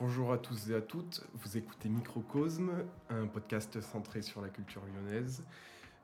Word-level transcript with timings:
Bonjour 0.00 0.32
à 0.32 0.38
tous 0.38 0.70
et 0.70 0.74
à 0.74 0.80
toutes, 0.80 1.24
vous 1.34 1.56
écoutez 1.56 1.88
Microcosme, 1.88 2.70
un 3.10 3.26
podcast 3.26 3.80
centré 3.80 4.22
sur 4.22 4.40
la 4.40 4.48
culture 4.48 4.82
lyonnaise, 4.86 5.44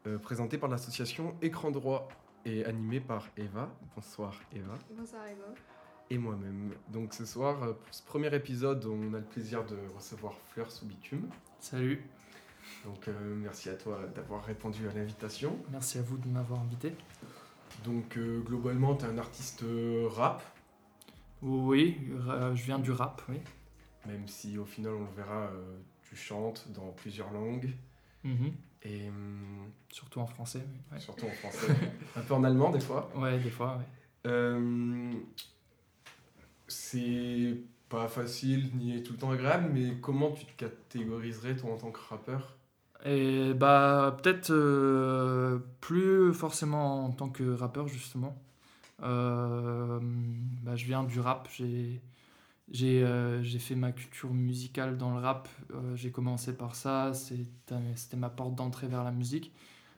euh, 0.07 0.17
présenté 0.17 0.59
par 0.59 0.71
l'association 0.71 1.35
Écran 1.43 1.73
Droit 1.73 2.09
et 2.45 2.65
animé 2.65 3.01
par 3.01 3.29
Eva. 3.37 3.69
Bonsoir 3.97 4.41
Eva. 4.55 4.75
Bonsoir 4.97 5.27
Eva. 5.27 5.55
Et 6.09 6.19
moi-même. 6.19 6.73
Donc 6.93 7.15
ce 7.15 7.25
soir, 7.25 7.63
euh, 7.63 7.73
pour 7.73 7.93
ce 7.95 8.03
premier 8.05 8.33
épisode, 8.35 8.87
on 8.87 9.13
a 9.13 9.19
le 9.19 9.25
plaisir 9.25 9.65
de 9.67 9.77
recevoir 9.97 10.35
Fleur 10.53 10.71
sous 10.71 10.87
bitume. 10.87 11.29
Salut. 11.59 12.01
Donc 12.85 13.09
euh, 13.09 13.35
merci 13.37 13.69
à 13.71 13.75
toi 13.75 14.01
d'avoir 14.15 14.45
répondu 14.45 14.89
à 14.89 14.93
l'invitation. 14.93 15.59
Merci 15.71 15.99
à 15.99 16.03
vous 16.03 16.17
de 16.17 16.29
m'avoir 16.29 16.61
invité. 16.61 16.93
Donc 17.85 18.17
euh, 18.17 18.41
globalement, 18.41 18.95
tu 18.95 19.05
es 19.05 19.09
un 19.09 19.19
artiste 19.19 19.65
rap, 20.11 20.43
Oui, 21.43 21.99
euh, 22.29 22.55
je 22.55 22.65
viens 22.65 22.79
du 22.79 22.93
rap, 22.93 23.23
oui. 23.29 23.41
Même 24.07 24.27
si 24.29 24.59
au 24.59 24.65
final 24.65 24.95
on 24.95 25.05
le 25.05 25.13
verra, 25.17 25.49
euh, 25.49 25.79
tu 26.09 26.17
chantes 26.17 26.67
dans 26.75 26.91
plusieurs 26.93 27.31
langues. 27.33 27.71
Mhm. 28.25 28.53
Et 28.83 29.09
hum, 29.09 29.71
Surtout 29.91 30.21
en 30.21 30.27
français. 30.27 30.63
Ouais. 30.93 30.99
surtout 31.01 31.27
en 31.27 31.31
français, 31.31 31.67
un 32.17 32.21
peu 32.21 32.35
en 32.35 32.45
allemand 32.45 32.71
des 32.71 32.81
fois. 32.81 33.11
Ouais, 33.15 33.39
des 33.39 33.51
fois, 33.51 33.77
ouais. 33.79 33.85
Euh, 34.31 35.13
c'est 36.69 37.57
pas 37.89 38.09
facile 38.09 38.71
ni 38.77 39.03
tout 39.03 39.13
le 39.15 39.19
temps 39.19 39.31
agréable, 39.33 39.71
mais 39.73 39.97
comment 40.01 40.31
tu 40.31 40.45
te 40.47 40.53
catégoriserais 40.57 41.57
toi 41.57 41.73
en 41.73 41.77
tant 41.77 41.91
que 41.91 42.01
rappeur? 42.09 42.57
Et 43.05 43.55
bah, 43.55 44.17
peut-être 44.23 44.51
euh, 44.51 45.59
plus 45.81 46.33
forcément 46.35 47.07
en 47.07 47.11
tant 47.13 47.31
que 47.31 47.55
rappeur, 47.55 47.89
justement. 47.89 48.37
Euh, 49.03 49.99
bah, 50.63 50.77
je 50.77 50.85
viens 50.85 51.03
du 51.05 51.19
rap. 51.21 51.49
J'ai 51.57 52.01
j'ai 52.71 53.03
euh, 53.03 53.43
fait 53.43 53.75
ma 53.75 53.91
culture 53.93 54.33
musicale 54.33 54.97
dans 54.97 55.13
le 55.13 55.21
rap. 55.21 55.49
Euh, 55.73 55.97
j'ai 55.97 56.13
commencé 56.13 56.57
par 56.57 56.77
ça. 56.77 57.13
C'était 57.15 58.17
ma 58.17 58.31
porte 58.31 58.55
d'entrée 58.55 58.87
vers 58.87 59.03
la 59.03 59.11
musique. 59.11 59.53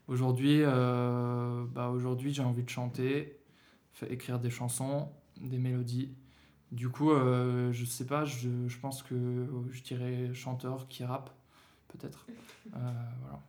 Aujourd'hui, 0.08 0.60
euh, 0.62 1.64
bah, 1.66 1.88
aujourd'hui 1.90 2.32
j'ai 2.32 2.42
envie 2.42 2.64
de 2.64 2.68
chanter, 2.70 3.38
écrire 4.08 4.38
des 4.38 4.50
chansons, 4.50 5.10
des 5.40 5.58
mélodies. 5.58 6.14
Du 6.72 6.88
coup, 6.88 7.12
euh, 7.12 7.70
je 7.72 7.84
sais 7.84 8.06
pas, 8.06 8.24
je, 8.24 8.48
je 8.66 8.78
pense 8.78 9.02
que 9.02 9.46
je 9.70 9.82
dirais 9.82 10.32
chanteur 10.32 10.88
qui 10.88 11.04
rappe, 11.04 11.30
peut-être. 11.88 12.26
Voilà. 12.70 13.42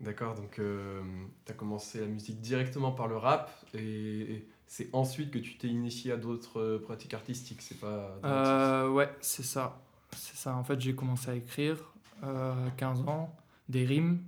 D'accord, 0.00 0.34
donc 0.34 0.60
tu 0.60 1.52
as 1.52 1.54
commencé 1.54 2.00
la 2.00 2.08
musique 2.08 2.40
directement 2.40 2.92
par 2.92 3.08
le 3.08 3.16
rap 3.16 3.50
et 3.72 4.46
c'est 4.66 4.88
ensuite 4.92 5.30
que 5.30 5.38
tu 5.38 5.56
t'es 5.56 5.68
initié 5.68 6.12
à 6.12 6.16
d'autres 6.16 6.60
euh, 6.60 6.78
pratiques 6.78 7.14
artistiques, 7.14 7.62
c'est 7.62 7.78
pas... 7.78 8.18
Euh, 8.24 8.88
ouais, 8.90 9.10
c'est 9.20 9.44
ça. 9.44 9.80
C'est 10.12 10.36
ça. 10.36 10.56
En 10.56 10.64
fait, 10.64 10.80
j'ai 10.80 10.94
commencé 10.94 11.30
à 11.30 11.34
écrire 11.34 11.76
euh, 12.24 12.66
à 12.66 12.70
15 12.70 13.00
ans 13.02 13.34
des 13.68 13.84
rimes 13.84 14.22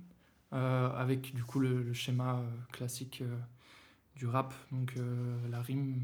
euh, 0.53 0.89
avec 0.95 1.33
du 1.33 1.43
coup 1.43 1.59
le, 1.59 1.81
le 1.81 1.93
schéma 1.93 2.35
euh, 2.35 2.47
classique 2.71 3.23
du 4.15 4.27
rap. 4.27 4.53
Donc 4.71 4.93
la 5.49 5.61
rime, 5.61 6.03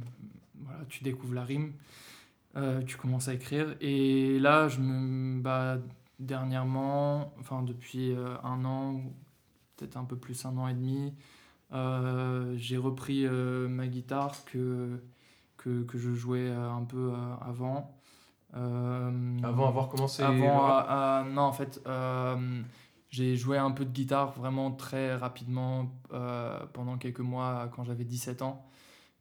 voilà, 0.62 0.86
tu 0.90 1.04
découvres 1.04 1.34
la 1.34 1.44
rime, 1.44 1.74
tu 2.88 2.98
commences 2.98 3.28
à 3.28 3.34
écrire. 3.34 3.76
Et 3.82 4.40
là, 4.40 4.68
je 4.68 4.80
me 4.80 5.42
bah, 5.42 5.78
dernièrement, 6.20 7.34
enfin 7.40 7.62
depuis 7.62 8.16
un 8.44 8.64
an, 8.64 9.02
peut-être 9.76 9.98
un 9.98 10.06
peu 10.06 10.16
plus 10.16 10.46
un 10.46 10.58
an 10.58 10.68
et 10.70 10.74
demi, 10.74 11.14
j'ai 11.72 12.78
repris 12.78 13.26
euh, 13.26 13.68
ma 13.68 13.88
guitare 13.88 14.34
que, 14.46 15.02
que, 15.58 15.84
que 15.84 15.98
je 15.98 16.14
jouais 16.14 16.50
euh, 16.50 16.70
un 16.72 16.84
peu 16.84 17.12
euh, 17.14 17.36
avant. 17.42 17.96
Euh, 18.56 19.38
Avant 19.44 19.68
avoir 19.68 19.90
commencé 19.90 20.24
avant, 20.24 20.70
euh, 20.70 20.82
euh, 20.90 21.24
non, 21.26 21.42
en 21.42 21.52
fait, 21.52 21.82
euh, 21.88 22.62
j'ai 23.10 23.36
joué 23.36 23.58
un 23.58 23.72
peu 23.72 23.84
de 23.86 23.92
guitare 23.92 24.32
vraiment 24.32 24.72
très 24.72 25.16
rapidement 25.16 25.92
euh, 26.14 26.66
pendant 26.74 26.98
quelques 26.98 27.20
mois 27.20 27.70
quand 27.76 27.84
j'avais 27.84 28.06
17 28.06 28.42
ans. 28.42 28.66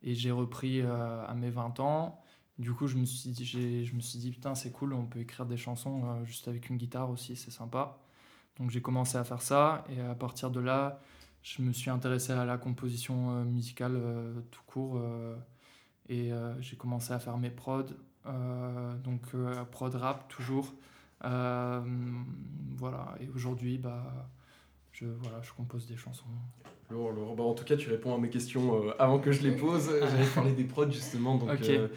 Et 0.03 0.15
j'ai 0.15 0.31
repris 0.31 0.83
euh, 0.83 1.27
à 1.27 1.34
mes 1.34 1.50
20 1.50 1.81
ans. 1.81 2.21
Du 2.59 2.72
coup, 2.72 2.87
je 2.87 2.97
me 2.97 3.04
suis 3.04 3.31
dit, 3.31 3.44
je 3.84 3.94
me 3.94 4.00
suis 4.00 4.19
dit 4.19 4.31
putain, 4.31 4.54
c'est 4.54 4.71
cool, 4.71 4.93
on 4.93 5.06
peut 5.06 5.19
écrire 5.19 5.47
des 5.47 5.56
chansons 5.56 6.03
euh, 6.04 6.25
juste 6.25 6.47
avec 6.47 6.69
une 6.69 6.77
guitare 6.77 7.10
aussi, 7.10 7.34
c'est 7.34 7.50
sympa. 7.50 7.99
Donc 8.60 8.71
j'ai 8.71 8.81
commencé 8.83 9.19
à 9.19 9.25
faire 9.25 9.43
ça. 9.43 9.84
Et 9.88 10.00
à 10.00 10.15
partir 10.15 10.50
de 10.50 10.60
là, 10.60 11.00
je 11.44 11.62
me 11.62 11.72
suis 11.72 11.91
intéressé 11.91 12.32
à 12.32 12.44
la 12.44 12.56
composition 12.59 13.31
euh, 13.31 13.44
musicale 13.44 13.93
euh, 13.97 14.32
tout 14.50 14.62
court. 14.66 14.97
euh, 14.97 15.37
et 16.09 16.31
j'ai 16.60 16.77
commencé 16.77 17.15
à 17.15 17.19
faire 17.19 17.38
mes 17.38 17.49
prods. 17.49 17.87
donc 19.03 19.22
prod 19.71 19.94
rap 19.94 20.28
toujours. 20.28 20.75
Voilà, 22.77 23.15
et 23.21 23.28
aujourd'hui, 23.34 23.78
bah, 23.78 24.28
je, 24.93 25.06
voilà, 25.06 25.41
je 25.41 25.50
compose 25.53 25.87
des 25.87 25.97
chansons. 25.97 26.27
Lourd, 26.91 27.12
lourd. 27.12 27.34
Bah, 27.37 27.44
en 27.44 27.54
tout 27.54 27.65
cas, 27.65 27.77
tu 27.77 27.88
réponds 27.88 28.15
à 28.15 28.19
mes 28.19 28.28
questions 28.28 28.84
euh, 28.84 28.93
avant 28.99 29.19
que 29.19 29.33
je 29.33 29.43
les 29.43 29.56
pose. 29.56 29.91
J'allais 30.00 30.27
parler 30.34 30.53
des 30.53 30.65
prods 30.65 30.91
justement. 30.91 31.37
Donc, 31.37 31.49
euh, 31.62 31.88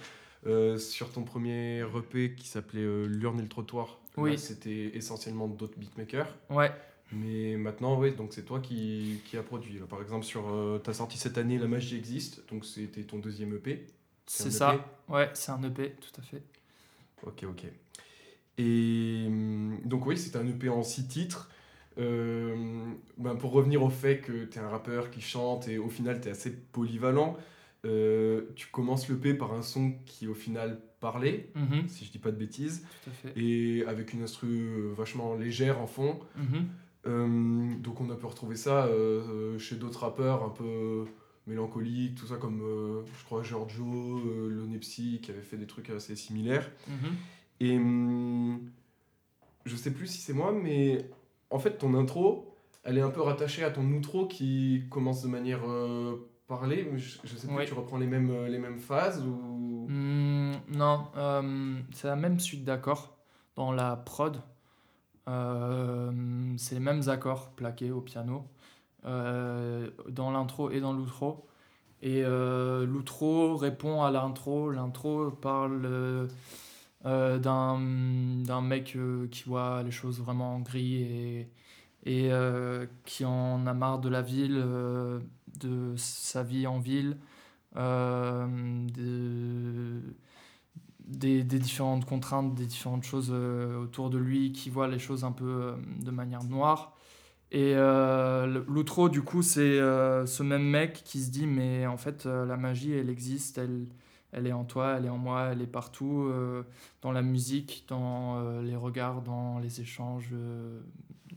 euh, 0.46 0.78
sur 0.78 1.12
ton 1.12 1.24
premier 1.24 1.80
EP 1.82 2.34
qui 2.36 2.48
s'appelait 2.48 3.06
L'urne 3.08 3.40
et 3.40 3.44
le 3.44 3.50
trottoir, 3.50 4.00
Oui. 4.16 4.38
c'était 4.38 4.96
essentiellement 4.96 5.48
d'autres 5.48 5.78
beatmakers. 5.78 6.34
Ouais, 6.50 6.72
Mais 7.14 7.56
maintenant, 7.56 7.98
oui, 8.00 8.12
donc 8.14 8.34
c'est 8.34 8.44
toi 8.44 8.60
qui, 8.60 9.22
qui 9.26 9.38
as 9.38 9.44
produit. 9.44 9.80
Là, 9.80 9.86
par 9.86 10.02
exemple, 10.02 10.26
sur 10.26 10.50
euh, 10.50 10.80
t'as 10.84 10.94
sorti 10.94 11.18
cette 11.18 11.38
année 11.38 11.58
La 11.58 11.68
magie 11.68 11.96
existe, 11.96 12.44
donc 12.50 12.66
c'était 12.66 13.04
ton 13.04 13.18
deuxième 13.20 13.56
EP. 13.56 13.86
C'est 14.26 14.52
ça. 14.52 14.76
EP? 14.76 14.82
Ouais, 15.14 15.30
c'est 15.34 15.52
un 15.52 15.64
EP, 15.64 15.92
tout 16.02 16.20
à 16.20 16.22
fait. 16.22 16.44
Ok, 17.24 17.44
ok. 17.50 17.66
Et 18.58 19.24
hum, 19.28 19.80
donc 19.86 20.06
oui, 20.06 20.18
c'est 20.18 20.36
un 20.36 20.46
EP 20.48 20.70
en 20.70 20.84
six 20.84 21.08
titres. 21.08 21.50
Euh, 21.98 22.56
ben, 23.18 23.36
pour 23.36 23.52
revenir 23.54 23.82
au 23.82 23.90
fait 23.90 24.20
que 24.20 24.46
tu 24.46 24.60
es 24.60 24.62
un 24.62 24.70
rappeur 24.70 25.10
qui 25.10 25.22
chante 25.22 25.68
et 25.68 25.80
au 25.80 25.90
final 25.90 26.22
tu 26.22 26.28
es 26.28 26.32
assez 26.32 26.52
polyvalent, 26.52 27.38
euh, 27.86 28.42
tu 28.56 28.68
commences 28.68 29.10
l'EP 29.10 29.34
par 29.34 29.54
un 29.54 29.64
son 29.64 29.94
qui 30.06 30.28
au 30.28 30.36
final 30.36 30.80
parlait, 31.00 31.50
Mhm, 31.56 31.88
si 31.88 32.06
je 32.06 32.12
dis 32.12 32.20
pas 32.20 32.30
de 32.32 32.38
bêtises, 32.38 32.86
tout 33.04 33.10
à 33.10 33.14
fait. 33.14 33.34
et 33.40 33.84
avec 33.88 34.14
une 34.14 34.22
instru 34.24 34.48
euh, 34.48 34.94
vachement 34.96 35.34
légère 35.36 35.80
en 35.80 35.88
fond. 35.88 36.20
Mhm, 36.36 36.68
donc 37.08 38.02
on 38.02 38.10
a 38.10 38.16
pu 38.16 38.26
retrouver 38.26 38.56
ça 38.56 38.86
euh, 38.86 39.58
chez 39.60 39.76
d'autres 39.76 40.02
rappeurs 40.02 40.44
un 40.44 40.50
peu 40.50 41.06
mélancoliques, 41.46 42.16
tout 42.16 42.28
ça 42.28 42.36
comme 42.36 42.62
euh, 42.62 43.04
je 43.18 43.24
crois 43.26 43.42
Giorgio, 43.44 43.86
euh, 43.86 44.50
Lonepsy 44.50 45.20
qui 45.22 45.32
avait 45.32 45.42
fait 45.42 45.58
des 45.58 45.68
trucs 45.68 45.90
assez 45.90 46.16
similaires. 46.16 46.70
mhm. 46.88 47.12
Et 47.60 47.78
hum, 47.78 48.60
je 49.66 49.76
sais 49.76 49.92
plus 49.92 50.08
si 50.08 50.20
c'est 50.20 50.34
moi, 50.34 50.52
mais 50.52 51.10
en 51.50 51.60
fait 51.60 51.78
ton 51.78 51.94
intro, 51.96 52.54
elle 52.84 52.98
est 52.98 53.02
un 53.02 53.10
peu 53.10 53.22
rattachée 53.22 53.64
à 53.64 53.72
ton 53.72 53.86
outro 53.94 54.28
qui 54.28 54.84
commence 54.90 55.24
de 55.24 55.28
manière 55.28 55.62
euh, 55.70 56.30
parlée. 56.48 56.88
mais 56.92 56.98
Je, 57.00 57.18
je 57.24 57.36
sais 57.38 57.48
plus, 57.48 57.56
Oui. 57.56 57.66
tu 57.66 57.74
reprends 57.74 57.98
les 57.98 58.08
mêmes, 58.08 58.30
euh, 58.30 58.48
les 58.48 58.60
mêmes 58.60 58.80
phases 58.80 59.24
ou... 59.26 59.86
Hmm, 59.90 60.52
non, 60.70 61.06
euh, 61.16 61.80
c'est 61.94 62.08
la 62.08 62.16
même 62.18 62.40
suite 62.40 62.64
d'accords 62.66 63.18
dans 63.56 63.72
la 63.72 63.96
prod. 63.96 64.42
Euh, 65.28 66.12
c'est 66.58 66.76
les 66.76 66.82
mêmes 66.82 67.08
accords 67.10 67.52
plaqués 67.52 67.92
au 67.92 68.02
piano 68.02 68.48
euh, 69.06 69.90
dans 70.10 70.32
l'intro 70.32 70.72
et 70.72 70.80
dans 70.80 70.94
l'outro. 70.94 71.48
Et 72.02 72.24
euh, 72.24 72.86
l'outro 72.86 73.58
répond 73.58 74.04
à 74.04 74.12
l'intro. 74.12 74.72
L'intro 74.72 75.32
parle 75.32 76.28
d'un 77.04 78.62
mec 78.62 78.98
qui 79.32 79.44
voit 79.46 79.84
les 79.84 79.92
choses 79.92 80.20
vraiment 80.20 80.56
en 80.56 80.60
gris 80.60 81.04
et, 81.04 81.50
et 82.06 82.32
qui 83.06 83.26
en 83.26 83.66
a 83.68 83.74
marre 83.74 84.00
de 84.00 84.10
la 84.10 84.22
ville, 84.22 84.64
de 85.60 85.94
sa 85.98 86.44
vie 86.44 86.68
en 86.68 86.80
ville, 86.80 87.18
des, 91.08 91.44
différentes 91.44 92.06
contraintes, 92.06 92.54
des 92.56 92.66
différentes 92.66 93.04
choses 93.04 93.30
euh, 93.32 93.82
autour 93.82 94.10
de 94.10 94.18
lui, 94.18 94.52
qui 94.52 94.70
voit 94.70 94.88
les 94.88 95.00
choses 95.00 95.24
un 95.24 95.32
peu 95.32 95.46
euh, 95.46 95.76
de 96.02 96.12
manière 96.12 96.44
noire. 96.44 96.94
Et 97.52 97.74
euh, 97.76 98.64
l'outro, 98.68 99.08
du 99.08 99.22
coup, 99.22 99.42
c'est 99.42 99.62
euh, 99.62 100.26
ce 100.26 100.44
même 100.44 100.64
mec 100.64 101.04
qui 101.06 101.22
se 101.22 101.32
dit, 101.32 101.48
mais 101.48 101.88
en 101.88 101.98
fait, 101.98 102.26
la 102.26 102.58
magie, 102.58 102.92
elle 102.92 103.10
existe, 103.10 103.58
elle, 103.58 103.88
elle 104.34 104.48
est 104.48 104.52
en 104.52 104.66
toi, 104.66 104.96
elle 104.98 105.06
est 105.06 105.10
en 105.10 105.18
moi, 105.18 105.50
elle 105.54 105.62
est 105.62 105.68
partout, 105.68 106.30
dans 107.02 107.14
la 107.14 107.22
musique, 107.22 107.86
dans 107.88 108.62
les 108.62 108.76
regards, 108.76 109.22
dans 109.22 109.60
les 109.60 109.80
échanges, 109.80 110.34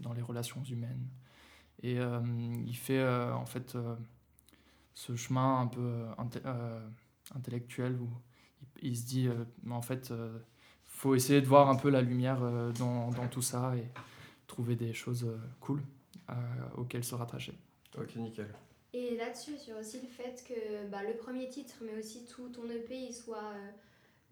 dans 0.01 0.13
les 0.13 0.23
relations 0.23 0.65
humaines. 0.65 1.07
Et 1.85 1.99
il 2.67 2.77
fait, 2.77 3.09
en 3.33 3.47
fait, 3.47 3.79
ce 4.95 5.15
chemin 5.15 5.61
un 5.61 5.67
peu 5.69 6.07
inte- 6.19 6.43
intellectuel 7.37 7.97
où 8.01 8.09
il, 8.83 8.97
se 8.97 9.07
dit, 9.07 9.29
euh, 9.29 9.35
mais 9.63 9.75
en 9.75 9.83
fait, 9.83 10.11
euh, 10.11 10.39
faut 10.87 11.15
essayer 11.15 11.41
de 11.41 11.47
voir 11.47 11.69
un 11.69 11.77
peu 11.77 11.89
la 11.91 12.03
lumière 12.03 12.43
euh, 12.43 12.73
dans, 12.73 13.11
dans 13.11 13.29
tout 13.29 13.43
ça 13.43 13.75
et 13.77 13.85
trouver 14.47 14.77
des 14.77 14.93
choses 14.93 15.25
euh, 15.25 15.37
cool 15.61 15.83
euh, 16.29 16.33
auxquelles 16.77 17.05
se 17.05 17.15
rattacher. 17.15 17.55
Ok, 17.99 18.17
nickel. 18.17 18.53
Et 18.93 19.17
là-dessus, 19.17 19.57
sur 19.57 19.77
aussi 19.79 20.01
le 20.01 20.09
fait 20.09 20.45
que 20.49 20.89
bah, 20.91 21.03
le 21.07 21.15
premier 21.17 21.49
titre, 21.49 21.75
mais 21.83 21.97
aussi 21.99 22.25
tout 22.27 22.49
ton 22.49 22.69
EP, 22.71 22.97
il 22.97 23.15
soit 23.15 23.39
euh, 23.55 23.71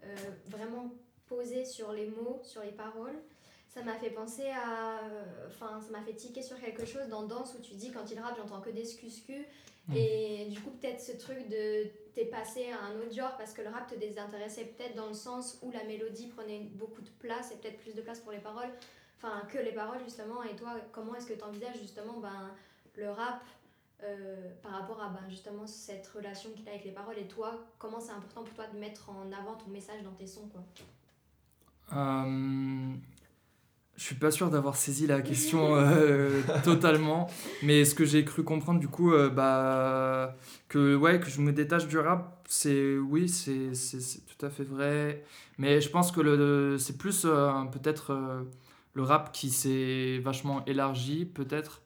euh, 0.05 0.17
vraiment 0.49 0.93
poser 1.27 1.65
sur 1.65 1.93
les 1.93 2.07
mots, 2.07 2.41
sur 2.43 2.63
les 2.63 2.73
paroles. 2.73 3.17
Ça 3.69 3.83
m'a 3.85 3.95
fait 3.95 4.11
penser 4.11 4.49
à. 4.51 4.99
euh, 5.05 5.47
Enfin, 5.49 5.81
ça 5.81 5.93
m'a 5.93 6.03
fait 6.03 6.15
tiquer 6.15 6.43
sur 6.43 6.59
quelque 6.59 6.85
chose 6.87 7.07
dans 7.09 7.23
Danse 7.27 7.55
où 7.59 7.63
tu 7.63 7.75
dis 7.75 7.93
quand 7.93 8.11
il 8.11 8.19
rappe, 8.19 8.37
j'entends 8.37 8.61
que 8.61 8.71
des 8.71 8.85
scuscus. 8.85 9.45
Et 9.95 10.47
du 10.51 10.61
coup, 10.61 10.71
peut-être 10.71 11.01
ce 11.01 11.13
truc 11.13 11.49
de. 11.49 11.87
T'es 12.15 12.25
passé 12.25 12.71
à 12.71 12.85
un 12.85 12.99
autre 12.99 13.15
genre 13.15 13.37
parce 13.37 13.53
que 13.53 13.63
le 13.63 13.69
rap 13.69 13.89
te 13.89 13.95
désintéressait 13.95 14.65
peut-être 14.65 14.97
dans 14.97 15.07
le 15.07 15.15
sens 15.15 15.59
où 15.63 15.71
la 15.71 15.85
mélodie 15.85 16.27
prenait 16.27 16.69
beaucoup 16.75 17.01
de 17.01 17.11
place 17.21 17.53
et 17.53 17.57
peut-être 17.57 17.79
plus 17.79 17.95
de 17.95 18.03
place 18.03 18.19
pour 18.19 18.33
les 18.33 18.41
paroles. 18.41 18.71
Enfin, 19.17 19.43
que 19.49 19.59
les 19.59 19.73
paroles 19.73 20.01
justement. 20.05 20.43
Et 20.43 20.57
toi, 20.57 20.75
comment 20.93 21.15
est-ce 21.15 21.27
que 21.27 21.35
tu 21.35 21.45
envisages 21.45 21.79
justement 21.81 22.19
ben, 22.19 22.51
le 22.97 23.11
rap 23.11 23.43
euh, 24.03 24.51
par 24.63 24.73
rapport 24.73 25.01
à 25.01 25.09
ben, 25.09 25.29
justement 25.29 25.67
cette 25.67 26.07
relation 26.09 26.51
qu'il 26.51 26.69
a 26.69 26.73
avec 26.73 26.85
les 26.85 26.93
paroles? 26.93 27.19
Et 27.19 27.29
toi, 27.29 27.65
comment 27.79 28.01
c'est 28.01 28.13
important 28.13 28.43
pour 28.43 28.55
toi 28.55 28.67
de 28.67 28.79
mettre 28.79 29.11
en 29.11 29.31
avant 29.33 29.55
ton 29.55 29.69
message 29.71 30.03
dans 30.03 30.13
tes 30.13 30.27
sons 30.27 30.49
quoi? 30.49 30.63
Euh, 31.93 32.95
je 33.99 34.03
suis 34.05 34.15
pas 34.15 34.31
sûr 34.31 34.49
d'avoir 34.49 34.77
saisi 34.77 35.07
la 35.07 35.21
question 35.21 35.75
euh, 35.77 36.41
totalement, 36.65 37.27
mais 37.63 37.85
ce 37.85 37.95
que 37.95 38.05
j'ai 38.07 38.25
cru 38.25 38.45
comprendre 38.45 38.81
du 38.81 38.89
coup, 38.89 39.13
euh, 39.13 39.29
bah, 39.29 40.35
que 40.69 40.95
ouais, 40.97 41.21
que 41.21 41.29
je 41.29 41.41
me 41.43 41.53
détache 41.53 41.87
du 41.89 41.99
rap, 41.99 42.41
c'est 42.49 42.97
oui, 42.97 43.29
c'est 43.29 43.73
tout 44.27 44.47
à 44.47 44.49
fait 44.51 44.63
vrai, 44.65 45.25
mais 45.59 45.81
je 45.83 45.91
pense 45.91 46.13
que 46.13 46.21
le, 46.23 46.79
c'est 46.79 46.97
plus 46.97 47.25
euh, 47.27 47.51
peut-être 47.73 48.17
le 48.95 49.03
rap 49.03 49.33
qui 49.33 49.51
s'est 49.51 50.19
vachement 50.23 50.65
élargi, 50.67 51.27
peut-être. 51.27 51.83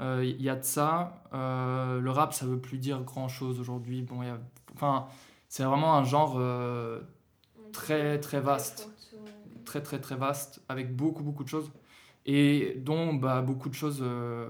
Il 0.00 0.42
y 0.42 0.50
a 0.50 0.56
de 0.56 0.62
ça. 0.64 1.22
Le 1.32 2.08
rap, 2.10 2.34
ça 2.34 2.44
veut 2.46 2.58
plus 2.58 2.76
dire 2.78 3.00
grand 3.02 3.28
chose 3.28 3.58
aujourd'hui. 3.60 4.02
Bon, 4.02 4.22
il 4.22 4.28
y 4.28 4.30
a- 4.30 4.38
enfin, 4.74 5.06
c'est 5.48 5.64
vraiment 5.64 5.94
un 5.96 6.04
genre. 6.04 6.38
Très, 7.72 8.20
très 8.20 8.40
vaste. 8.40 8.88
Très 9.66 9.82
très 9.82 10.00
très 10.00 10.16
vaste 10.16 10.62
avec 10.70 10.96
beaucoup 10.96 11.22
beaucoup 11.22 11.44
de 11.44 11.48
choses 11.50 11.70
et 12.24 12.74
dont 12.78 13.14
bah, 13.14 13.40
beaucoup 13.42 13.68
de 13.68 13.74
choses 13.74 14.00
euh, 14.02 14.48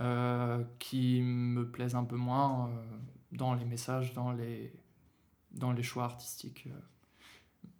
euh, 0.00 0.62
qui 0.78 1.22
me 1.22 1.70
plaisent 1.70 1.94
un 1.94 2.04
peu 2.04 2.16
moins 2.16 2.68
euh, 2.68 2.82
dans 3.32 3.54
les 3.54 3.64
messages, 3.64 4.12
dans 4.12 4.32
les, 4.32 4.72
dans 5.52 5.72
les 5.72 5.82
choix 5.82 6.04
artistiques. 6.04 6.68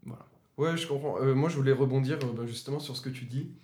voilà. 0.04 0.26
Ouais, 0.56 0.76
je 0.76 0.87
comprends. 0.87 1.22
Moi, 1.34 1.49
je 1.49 1.56
voulais 1.56 1.72
rebondir 1.72 2.19
ben, 2.19 2.46
justement 2.46 2.78
sur 2.78 2.96
ce 2.96 3.02
que 3.02 3.10
tu 3.10 3.25
dis. 3.25 3.54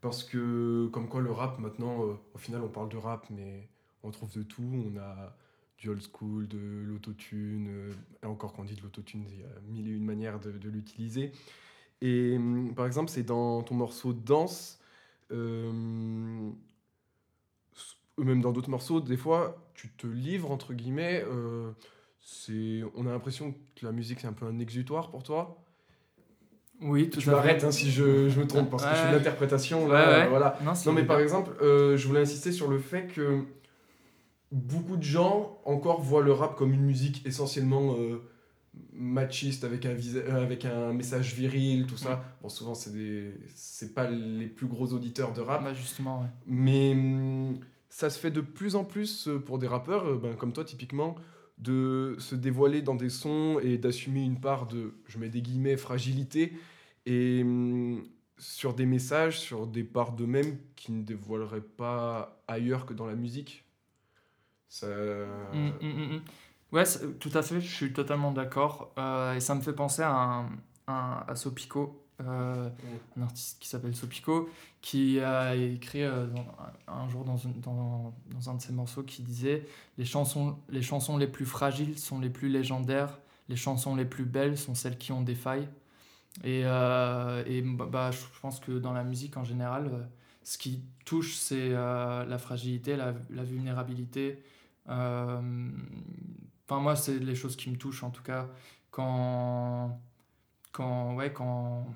Parce 0.00 0.22
que, 0.22 0.88
comme 0.92 1.08
quoi, 1.08 1.20
le 1.20 1.32
rap, 1.32 1.58
maintenant, 1.58 1.98
au 2.34 2.38
final, 2.38 2.62
on 2.62 2.68
parle 2.68 2.88
de 2.88 2.96
rap, 2.96 3.26
mais 3.30 3.68
on 4.02 4.10
trouve 4.10 4.32
de 4.32 4.42
tout. 4.42 4.62
On 4.62 4.96
a 4.98 5.36
du 5.78 5.88
old 5.88 6.02
school, 6.02 6.48
de 6.48 6.58
l'autotune. 6.84 7.68
euh, 7.68 7.92
encore 8.28 8.52
qu'on 8.52 8.64
dit 8.64 8.74
de 8.74 8.82
l'autotune, 8.82 9.24
il 9.28 9.40
y 9.40 9.42
a 9.42 9.60
mille 9.68 9.88
et 9.88 9.92
une 9.92 10.04
manières 10.04 10.40
de 10.40 10.68
l'utiliser. 10.68 11.32
Et 12.02 12.36
hum, 12.36 12.74
par 12.74 12.86
exemple, 12.86 13.10
c'est 13.10 13.22
dans 13.22 13.62
ton 13.62 13.74
morceau 13.74 14.12
Danse, 14.12 14.78
euh, 15.32 15.72
même 18.18 18.40
dans 18.40 18.52
d'autres 18.52 18.70
morceaux, 18.70 19.00
des 19.00 19.16
fois, 19.16 19.56
tu 19.74 19.88
te 19.90 20.06
livres, 20.06 20.50
entre 20.50 20.74
guillemets. 20.74 21.24
euh, 21.26 21.70
c'est, 22.18 22.82
on 22.96 23.06
a 23.06 23.12
l'impression 23.12 23.54
que 23.76 23.86
la 23.86 23.92
musique, 23.92 24.20
c'est 24.20 24.26
un 24.26 24.32
peu 24.32 24.46
un 24.46 24.58
exutoire 24.58 25.10
pour 25.10 25.22
toi. 25.22 25.62
Oui, 26.82 27.08
tout 27.08 27.20
Tu 27.20 27.30
m'arrêtes 27.30 27.64
hein, 27.64 27.70
si 27.70 27.90
je, 27.90 28.28
je 28.28 28.40
me 28.40 28.46
trompe 28.46 28.70
parce 28.70 28.84
que 28.84 28.90
je 28.90 28.94
fais 28.94 29.08
de 29.12 29.16
l'interprétation. 29.16 29.86
Ouais, 29.86 29.92
là, 29.92 30.18
ouais. 30.18 30.28
voilà. 30.28 30.58
Non, 30.84 30.92
mais 30.92 31.04
par 31.04 31.20
exemple, 31.20 31.52
euh, 31.62 31.96
je 31.96 32.06
voulais 32.06 32.20
insister 32.20 32.52
sur 32.52 32.68
le 32.68 32.78
fait 32.78 33.06
que 33.06 33.44
beaucoup 34.52 34.96
de 34.96 35.02
gens 35.02 35.58
encore 35.64 36.00
voient 36.00 36.22
le 36.22 36.32
rap 36.32 36.56
comme 36.56 36.72
une 36.72 36.82
musique 36.82 37.24
essentiellement 37.26 37.94
euh, 37.98 38.22
machiste 38.92 39.64
avec 39.64 39.86
un, 39.86 39.94
visa- 39.94 40.20
euh, 40.20 40.42
avec 40.42 40.64
un 40.64 40.92
message 40.92 41.34
viril, 41.34 41.86
tout 41.86 41.96
ça. 41.96 42.24
Bon, 42.42 42.48
souvent, 42.48 42.74
c'est 42.74 42.92
des... 42.92 43.34
c'est 43.54 43.94
pas 43.94 44.10
les 44.10 44.46
plus 44.46 44.66
gros 44.66 44.92
auditeurs 44.92 45.32
de 45.32 45.40
rap, 45.40 45.62
Bah, 45.64 45.74
justement, 45.74 46.20
ouais. 46.22 46.28
mais 46.46 46.92
hum, 46.92 47.58
ça 47.88 48.10
se 48.10 48.18
fait 48.18 48.30
de 48.30 48.40
plus 48.40 48.74
en 48.76 48.84
plus 48.84 49.28
euh, 49.28 49.38
pour 49.38 49.58
des 49.58 49.66
rappeurs, 49.66 50.06
euh, 50.06 50.18
ben, 50.18 50.34
comme 50.34 50.52
toi 50.52 50.64
typiquement, 50.64 51.16
de 51.58 52.16
se 52.18 52.34
dévoiler 52.34 52.82
dans 52.82 52.94
des 52.94 53.08
sons 53.10 53.58
et 53.62 53.78
d'assumer 53.78 54.22
une 54.22 54.40
part 54.40 54.66
de, 54.66 54.94
je 55.06 55.18
mets 55.18 55.28
des 55.30 55.40
guillemets, 55.42 55.76
fragilité, 55.76 56.52
et 57.06 57.42
hum, 57.42 58.04
sur 58.38 58.74
des 58.74 58.84
messages, 58.86 59.40
sur 59.40 59.66
des 59.66 59.84
parts 59.84 60.12
d'eux-mêmes 60.12 60.58
qui 60.74 60.92
ne 60.92 61.02
dévoileraient 61.02 61.62
pas 61.62 62.42
ailleurs 62.46 62.84
que 62.84 62.92
dans 62.94 63.06
la 63.06 63.14
musique. 63.14 63.64
Ça... 64.68 64.86
Mm, 65.54 65.68
mm, 65.80 65.86
mm, 65.86 66.14
mm. 66.16 66.20
Ouais, 66.76 66.84
tout 67.20 67.30
à 67.34 67.42
fait, 67.42 67.60
je 67.60 67.74
suis 67.74 67.92
totalement 67.94 68.32
d'accord. 68.32 68.92
Euh, 68.98 69.34
et 69.34 69.40
ça 69.40 69.54
me 69.54 69.62
fait 69.62 69.72
penser 69.74 70.02
à, 70.02 70.12
un, 70.12 70.46
un- 70.88 71.24
à 71.28 71.34
Sopico, 71.36 72.04
euh, 72.20 72.70
un 73.18 73.22
artiste 73.22 73.58
qui 73.60 73.68
s'appelle 73.68 73.96
Sopico, 73.96 74.50
qui 74.82 75.20
a 75.20 75.56
écrit 75.56 76.02
euh, 76.04 76.26
un 76.88 77.08
jour 77.08 77.24
dans, 77.24 77.38
une- 77.38 77.60
dans, 77.60 78.14
dans 78.34 78.50
un 78.50 78.54
de 78.56 78.62
ses 78.62 78.74
morceaux 78.74 79.04
qui 79.04 79.22
disait 79.22 79.66
les 79.98 80.04
chansons, 80.04 80.58
les 80.70 80.82
chansons 80.82 81.16
les 81.18 81.28
plus 81.28 81.46
fragiles 81.46 81.98
sont 81.98 82.20
les 82.20 82.30
plus 82.30 82.50
légendaires, 82.50 83.20
les 83.48 83.56
chansons 83.56 83.96
les 83.96 84.06
plus 84.06 84.26
belles 84.26 84.58
sont 84.58 84.74
celles 84.74 84.98
qui 84.98 85.12
ont 85.12 85.22
des 85.22 85.36
failles. 85.36 85.68
Et, 86.44 86.60
et 86.62 87.62
bah, 87.62 87.88
bah, 87.90 88.12
je 88.12 88.40
pense 88.42 88.60
que 88.60 88.72
dans 88.78 88.94
la 88.94 89.04
musique 89.04 89.36
en 89.38 89.44
général, 89.44 90.08
ce 90.44 90.58
qui 90.58 90.84
touche, 91.06 91.36
c'est 91.36 91.70
la 91.70 92.38
fragilité, 92.38 92.96
la, 92.96 93.14
la 93.30 93.44
vulnérabilité. 93.44 94.42
Euh, 94.90 95.70
Enfin, 96.68 96.80
moi, 96.80 96.96
c'est 96.96 97.18
les 97.18 97.34
choses 97.34 97.56
qui 97.56 97.70
me 97.70 97.76
touchent, 97.76 98.02
en 98.02 98.10
tout 98.10 98.22
cas, 98.22 98.48
quand, 98.90 100.00
quand, 100.72 101.14
ouais, 101.14 101.32
quand 101.32 101.86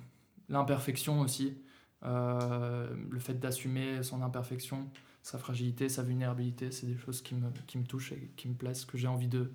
l'imperfection 0.48 1.20
aussi, 1.20 1.58
euh, 2.04 2.88
le 3.10 3.18
fait 3.18 3.34
d'assumer 3.34 4.02
son 4.02 4.22
imperfection, 4.22 4.90
sa 5.22 5.38
fragilité, 5.38 5.88
sa 5.88 6.02
vulnérabilité, 6.02 6.70
c'est 6.70 6.86
des 6.86 6.96
choses 6.96 7.22
qui 7.22 7.34
me, 7.34 7.50
qui 7.66 7.78
me 7.78 7.84
touchent 7.84 8.12
et 8.12 8.32
qui 8.36 8.48
me 8.48 8.54
plaisent, 8.54 8.84
que 8.84 8.96
j'ai 8.96 9.08
envie 9.08 9.28
de 9.28 9.52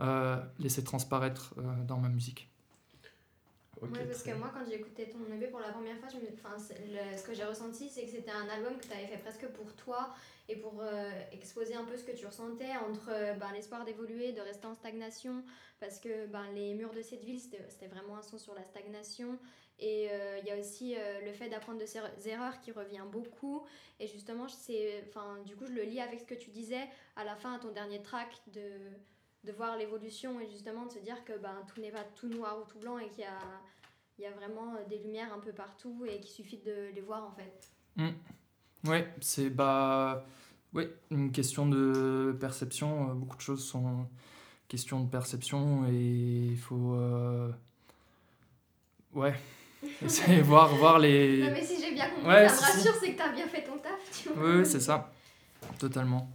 euh, 0.00 0.42
laisser 0.58 0.84
transparaître 0.84 1.54
euh, 1.58 1.84
dans 1.84 1.98
ma 1.98 2.08
musique. 2.08 2.48
Ok, 3.80 3.90
Ouais, 3.92 4.04
parce 4.06 4.22
très 4.22 4.32
que 4.32 4.36
moi, 4.38 4.50
quand 4.54 4.64
j'ai 4.66 4.74
écouté 4.76 5.08
ton 5.10 5.24
EP 5.32 5.48
pour 5.48 5.60
la 5.60 5.70
première 5.70 5.96
fois, 5.98 6.08
je 6.08 6.16
me... 6.18 6.32
enfin, 6.32 6.56
le- 6.86 7.16
ce 7.16 7.22
que 7.22 7.34
j'ai 7.34 7.44
ressenti, 7.44 7.88
c'est 7.88 8.04
que 8.04 8.10
c'était 8.10 8.30
un 8.30 8.48
album 8.48 8.76
que 8.78 8.86
tu 8.86 8.92
avais 8.92 9.06
fait 9.06 9.18
presque 9.18 9.46
pour 9.48 9.74
toi 9.74 10.14
et 10.48 10.56
pour 10.56 10.80
euh, 10.80 11.10
exposer 11.32 11.74
un 11.74 11.84
peu 11.84 11.96
ce 11.96 12.04
que 12.04 12.12
tu 12.12 12.26
ressentais 12.26 12.70
entre 12.88 13.08
euh, 13.10 13.34
ben, 13.34 13.50
l'espoir 13.52 13.84
d'évoluer, 13.84 14.32
de 14.32 14.40
rester 14.40 14.66
en 14.66 14.74
stagnation, 14.74 15.42
parce 15.80 15.98
que 15.98 16.26
ben, 16.26 16.46
les 16.54 16.74
murs 16.74 16.92
de 16.92 17.02
cette 17.02 17.24
ville, 17.24 17.40
c'était 17.40 17.86
vraiment 17.88 18.16
un 18.16 18.22
son 18.22 18.38
sur 18.38 18.54
la 18.54 18.64
stagnation. 18.64 19.38
Et 19.80 20.08
euh, 20.12 20.38
il 20.40 20.46
y 20.46 20.52
a 20.52 20.56
aussi 20.56 20.94
le 21.24 21.32
fait 21.32 21.48
d'apprendre 21.48 21.80
de 21.80 21.84
ses 21.86 21.98
er- 21.98 22.28
erreurs 22.30 22.60
qui 22.60 22.70
revient 22.70 23.02
beaucoup. 23.10 23.66
Et 23.98 24.06
justement, 24.06 24.44
enfin, 25.08 25.38
du 25.44 25.56
coup, 25.56 25.66
je 25.66 25.72
le 25.72 25.82
lis 25.82 26.00
avec 26.00 26.20
ce 26.20 26.24
que 26.24 26.34
tu 26.34 26.50
disais 26.50 26.86
à 27.16 27.24
la 27.24 27.34
fin, 27.34 27.54
à 27.54 27.58
ton 27.58 27.72
dernier 27.72 28.00
track, 28.00 28.28
de, 28.46 28.60
de 29.44 29.52
voir 29.52 29.76
l'évolution 29.76 30.40
et 30.40 30.48
justement 30.48 30.86
de 30.86 30.92
se 30.92 30.98
dire 31.00 31.24
que 31.24 31.32
ben, 31.38 31.62
tout 31.72 31.80
n'est 31.80 31.90
pas 31.90 32.04
tout 32.16 32.28
noir 32.28 32.58
ou 32.60 32.70
tout 32.70 32.78
blanc 32.78 32.98
et 32.98 33.08
qu'il 33.10 33.20
y 33.20 33.26
a, 33.26 33.38
il 34.18 34.24
y 34.24 34.26
a 34.26 34.30
vraiment 34.30 34.74
euh, 34.74 34.88
des 34.88 34.98
lumières 34.98 35.32
un 35.34 35.38
peu 35.40 35.52
partout 35.52 36.04
et 36.08 36.18
qu'il 36.20 36.30
suffit 36.30 36.58
de 36.58 36.90
les 36.94 37.00
voir 37.02 37.24
en 37.24 37.32
fait. 37.32 37.70
Ouais, 38.84 39.12
c'est 39.20 39.50
bah, 39.50 40.24
ouais, 40.72 40.90
une 41.10 41.30
question 41.32 41.66
de 41.66 42.36
perception. 42.40 43.10
euh, 43.10 43.14
Beaucoup 43.14 43.36
de 43.36 43.42
choses 43.42 43.64
sont 43.64 44.06
question 44.68 45.00
de 45.00 45.08
perception 45.08 45.86
et 45.86 45.92
il 46.50 46.58
faut, 46.58 46.94
euh, 46.94 47.50
ouais, 49.14 49.34
essayer 50.02 50.38
de 50.38 50.42
voir, 50.42 50.74
voir 50.74 50.98
les. 50.98 51.42
Non 51.42 51.50
mais 51.52 51.62
si 51.64 51.80
j'ai 51.80 51.92
bien 51.92 52.08
compris, 52.08 52.26
Ouais, 52.26 52.48
ça 52.48 52.54
me 52.54 52.60
rassure, 52.78 52.94
c'est 53.00 53.12
que 53.12 53.18
t'as 53.18 53.32
bien 53.32 53.46
fait 53.46 53.62
ton 53.62 53.78
taf, 53.78 54.22
tu 54.22 54.30
vois. 54.30 54.42
Oui, 54.42 54.58
oui, 54.60 54.66
c'est 54.66 54.80
ça, 54.80 55.12
totalement. 55.78 56.30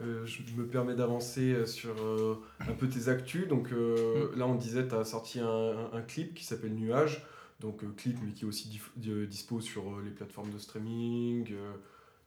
Euh, 0.00 0.26
je, 0.26 0.42
me 0.56 0.66
permets 0.66 0.96
d'avancer 0.96 1.52
euh, 1.52 1.66
sur 1.66 1.94
euh, 2.02 2.42
un 2.60 2.72
peu 2.72 2.88
tes 2.88 3.08
actus. 3.08 3.46
Donc 3.46 3.72
euh, 3.72 4.30
là, 4.36 4.46
on 4.46 4.56
disait, 4.56 4.88
tu 4.88 4.94
as 4.94 5.04
sorti 5.04 5.40
un, 5.40 6.02
clip 6.06 6.34
qui 6.34 6.44
s'appelle 6.44 6.74
Nuage. 6.74 7.24
Donc 7.60 7.82
clip, 7.96 8.18
mais 8.22 8.32
qui 8.32 8.44
est 8.44 8.48
aussi 8.48 8.68
dispo 8.96 9.60
sur 9.60 10.00
les 10.04 10.10
plateformes 10.10 10.50
de 10.50 10.58
streaming, 10.58 11.54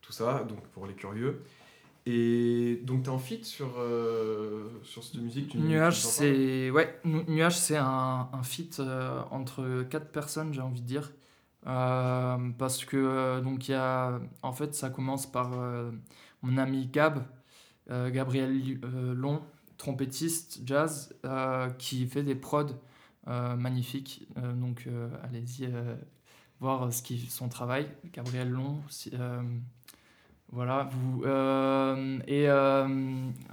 tout 0.02 0.14
ça, 0.14 0.46
donc 0.48 0.66
pour 0.70 0.88
les 0.88 0.94
curieux. 0.94 1.44
Et 2.06 2.80
donc 2.84 3.04
tu 3.04 3.10
es 3.10 3.14
en 3.14 3.20
feat 3.20 3.44
sur, 3.46 3.76
sur 4.84 5.04
cette 5.04 5.22
musique 5.22 5.50
tu- 5.50 5.58
Nuage, 5.58 6.00
c'est 6.00 6.72
ouais, 6.72 7.00
Nu- 7.04 7.26
Nuage, 7.28 7.58
c'est 7.58 7.76
un, 7.76 8.30
un 8.32 8.44
feat 8.44 8.82
entre 9.30 9.84
quatre 9.84 10.10
personnes, 10.12 10.54
j'ai 10.54 10.62
envie 10.62 10.82
de 10.82 10.88
dire, 10.88 11.12
parce 11.66 12.86
que 12.86 13.42
donc 13.42 13.68
il 13.68 13.72
y 13.72 13.76
a, 13.76 14.20
en 14.42 14.54
fait, 14.54 14.74
ça 14.74 14.90
commence 14.90 15.30
par 15.30 15.52
mon 16.42 16.58
ami 16.58 16.88
Gab, 16.88 17.22
Gabriel 17.90 18.80
euh, 18.84 19.14
Long, 19.14 19.42
trompettiste 19.78 20.62
jazz, 20.66 21.16
euh, 21.26 21.70
qui 21.72 22.06
fait 22.08 22.24
des 22.24 22.36
prods 22.36 22.66
euh, 23.28 23.56
magnifiques. 23.56 24.28
Euh, 24.38 24.54
donc 24.54 24.86
euh, 24.88 25.10
allez-y 25.24 25.66
euh, 25.66 25.96
voir 26.60 26.90
son 27.30 27.50
travail. 27.50 27.88
Gabriel 28.14 28.50
Long, 28.50 28.82
euh, 29.14 29.42
Voilà, 30.50 30.90
euh, 31.26 32.20
et 32.26 32.48
euh, 32.50 32.88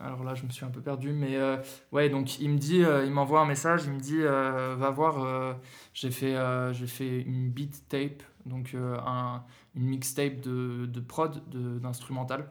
alors 0.01 0.23
là, 0.23 0.37
je 0.37 0.45
me 0.45 0.51
suis 0.51 0.65
un 0.65 0.71
peu 0.71 0.81
perdu, 0.81 1.13
mais 1.13 1.37
euh, 1.37 1.57
ouais, 1.91 2.09
donc 2.09 2.39
il 2.39 2.51
me 2.51 2.57
dit, 2.59 2.85
euh, 2.85 3.05
il 3.05 3.11
m'envoie 3.11 3.41
un 3.41 3.47
message, 3.47 3.83
il 3.87 3.93
me 3.93 3.99
dit, 3.99 4.21
euh, 4.21 4.77
va 4.79 4.91
voir, 4.91 5.25
euh, 5.25 5.55
j'ai 5.93 6.13
fait, 6.13 6.37
euh, 6.37 6.73
j'ai 6.73 6.87
fait 6.87 7.21
une 7.23 7.51
beat 7.51 7.89
tape, 7.89 8.23
donc 8.47 8.75
euh, 8.75 8.97
un, 9.05 9.43
une 9.75 9.87
mixtape 9.87 10.41
de, 10.41 10.87
de 10.87 11.01
prod, 11.01 11.43
d'instrumental. 11.81 12.49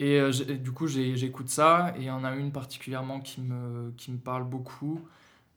Et 0.00 0.20
euh, 0.20 0.32
j'ai- 0.32 0.58
du 0.58 0.72
coup, 0.72 0.86
j'écoute 0.86 1.48
ça, 1.48 1.94
et 1.96 2.00
il 2.00 2.04
y 2.06 2.10
en 2.10 2.24
a 2.24 2.34
une 2.34 2.52
particulièrement 2.52 3.20
qui 3.20 3.40
me, 3.40 3.92
qui 3.96 4.10
me 4.12 4.18
parle 4.18 4.44
beaucoup. 4.44 5.00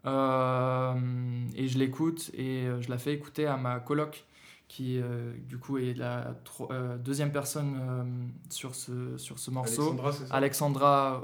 Euh, 0.05 0.93
et 1.55 1.67
je 1.67 1.77
l'écoute, 1.77 2.31
et 2.33 2.65
euh, 2.65 2.81
je 2.81 2.89
la 2.89 2.97
fais 2.97 3.13
écouter 3.13 3.45
à 3.45 3.57
ma 3.57 3.79
coloc 3.79 4.25
qui 4.69 4.99
du 5.47 5.57
coup 5.57 5.77
est 5.77 5.93
la 5.93 6.35
deuxième 6.99 7.31
personne 7.31 8.29
sur, 8.49 8.75
ce, 8.75 9.17
sur 9.17 9.39
ce 9.39 9.49
morceau. 9.49 9.97
Alexandra, 10.31 11.21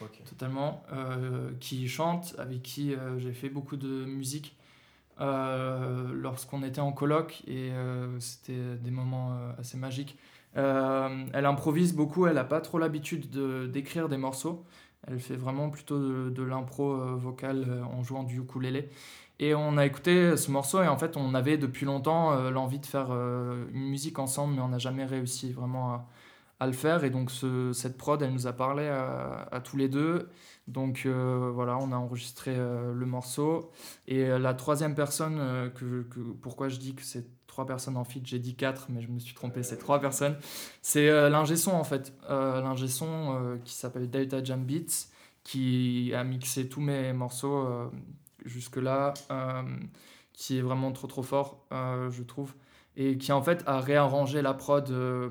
Ok. 0.00 0.22
totalement, 0.24 0.84
qui 1.58 1.88
chante, 1.88 2.36
avec 2.38 2.62
qui 2.62 2.94
j'ai 3.18 3.32
fait 3.32 3.48
beaucoup 3.48 3.76
de 3.76 4.04
musique 4.04 4.56
euh, 5.20 6.12
lorsqu'on 6.14 6.62
était 6.62 6.80
en 6.80 6.92
colloque 6.92 7.42
et 7.48 7.72
euh, 7.72 8.18
c'était 8.20 8.76
des 8.76 8.90
moments 8.90 9.32
euh, 9.32 9.52
assez 9.58 9.76
magiques. 9.76 10.16
Euh, 10.56 11.26
elle 11.32 11.46
improvise 11.46 11.94
beaucoup, 11.94 12.26
elle 12.26 12.34
n'a 12.34 12.44
pas 12.44 12.60
trop 12.60 12.78
l'habitude 12.78 13.30
de- 13.30 13.66
d'écrire 13.66 14.08
des 14.08 14.16
morceaux. 14.16 14.64
Elle 15.06 15.20
fait 15.20 15.36
vraiment 15.36 15.70
plutôt 15.70 15.98
de, 16.30 16.42
l'impro 16.42 16.92
euh, 16.92 17.14
vocale 17.16 17.64
euh, 17.68 17.82
en 17.84 18.02
jouant 18.02 18.24
du 18.24 18.38
ukulélé. 18.40 18.88
Et 19.38 19.54
on 19.54 19.76
a 19.78 19.86
écouté 19.86 20.36
ce 20.36 20.50
morceau 20.50 20.82
et 20.82 20.88
en 20.88 20.98
fait 20.98 21.16
on 21.16 21.32
avait 21.34 21.58
depuis 21.58 21.86
longtemps 21.86 22.32
euh, 22.32 22.50
l'envie 22.50 22.80
de 22.80 22.86
faire 22.86 23.10
une 23.12 23.88
musique 23.88 24.18
ensemble 24.18 24.54
mais 24.54 24.60
on 24.62 24.68
n'a 24.68 24.78
jamais 24.78 25.04
réussi 25.04 25.52
vraiment 25.52 26.06
à, 26.60 26.66
le 26.66 26.72
faire 26.72 27.04
et 27.04 27.10
donc 27.10 27.30
ce- 27.30 27.72
cette 27.72 27.96
prod 27.96 28.20
elle 28.20 28.32
nous 28.32 28.48
a 28.48 28.52
parlé 28.52 28.88
à, 28.88 29.60
tous 29.62 29.76
les 29.76 29.88
deux 29.88 30.28
donc 30.66 31.06
voilà 31.06 31.78
on 31.78 31.92
a 31.92 31.96
enregistré 31.96 32.56
le 32.56 33.06
morceau 33.06 33.70
et 34.08 34.26
la 34.26 34.54
troisième 34.54 34.94
personne 34.96 35.70
pourquoi 36.42 36.68
je 36.68 36.78
dis 36.78 36.94
que 36.96 37.02
c'est 37.02 37.26
trois 37.58 37.66
personnes 37.66 37.96
en 37.96 38.04
feat 38.04 38.24
j'ai 38.24 38.38
dit 38.38 38.54
quatre 38.54 38.86
mais 38.88 39.02
je 39.02 39.08
me 39.08 39.18
suis 39.18 39.34
trompé 39.34 39.64
c'est 39.64 39.78
trois 39.78 40.00
personnes. 40.00 40.36
C'est 40.80 41.08
euh, 41.08 41.28
l'ingé 41.28 41.56
son 41.56 41.72
en 41.72 41.82
fait. 41.82 42.12
Euh, 42.30 42.60
l'ingé 42.60 42.86
son 42.86 43.08
euh, 43.34 43.56
qui 43.64 43.74
s'appelle 43.74 44.08
Delta 44.08 44.44
Jam 44.44 44.64
Beats 44.64 45.08
qui 45.42 46.12
a 46.14 46.22
mixé 46.22 46.68
tous 46.68 46.80
mes 46.80 47.12
morceaux 47.12 47.66
euh, 47.66 47.90
jusque 48.44 48.76
là 48.76 49.12
qui 50.32 50.58
est 50.58 50.60
vraiment 50.60 50.92
trop 50.92 51.08
trop 51.08 51.24
fort 51.24 51.66
euh, 51.72 52.12
je 52.12 52.22
trouve. 52.22 52.54
Et 52.96 53.18
qui 53.18 53.32
en 53.32 53.42
fait 53.42 53.64
a 53.66 53.80
réarrangé 53.80 54.40
la 54.40 54.54
prod 54.54 54.88
euh, 54.90 55.28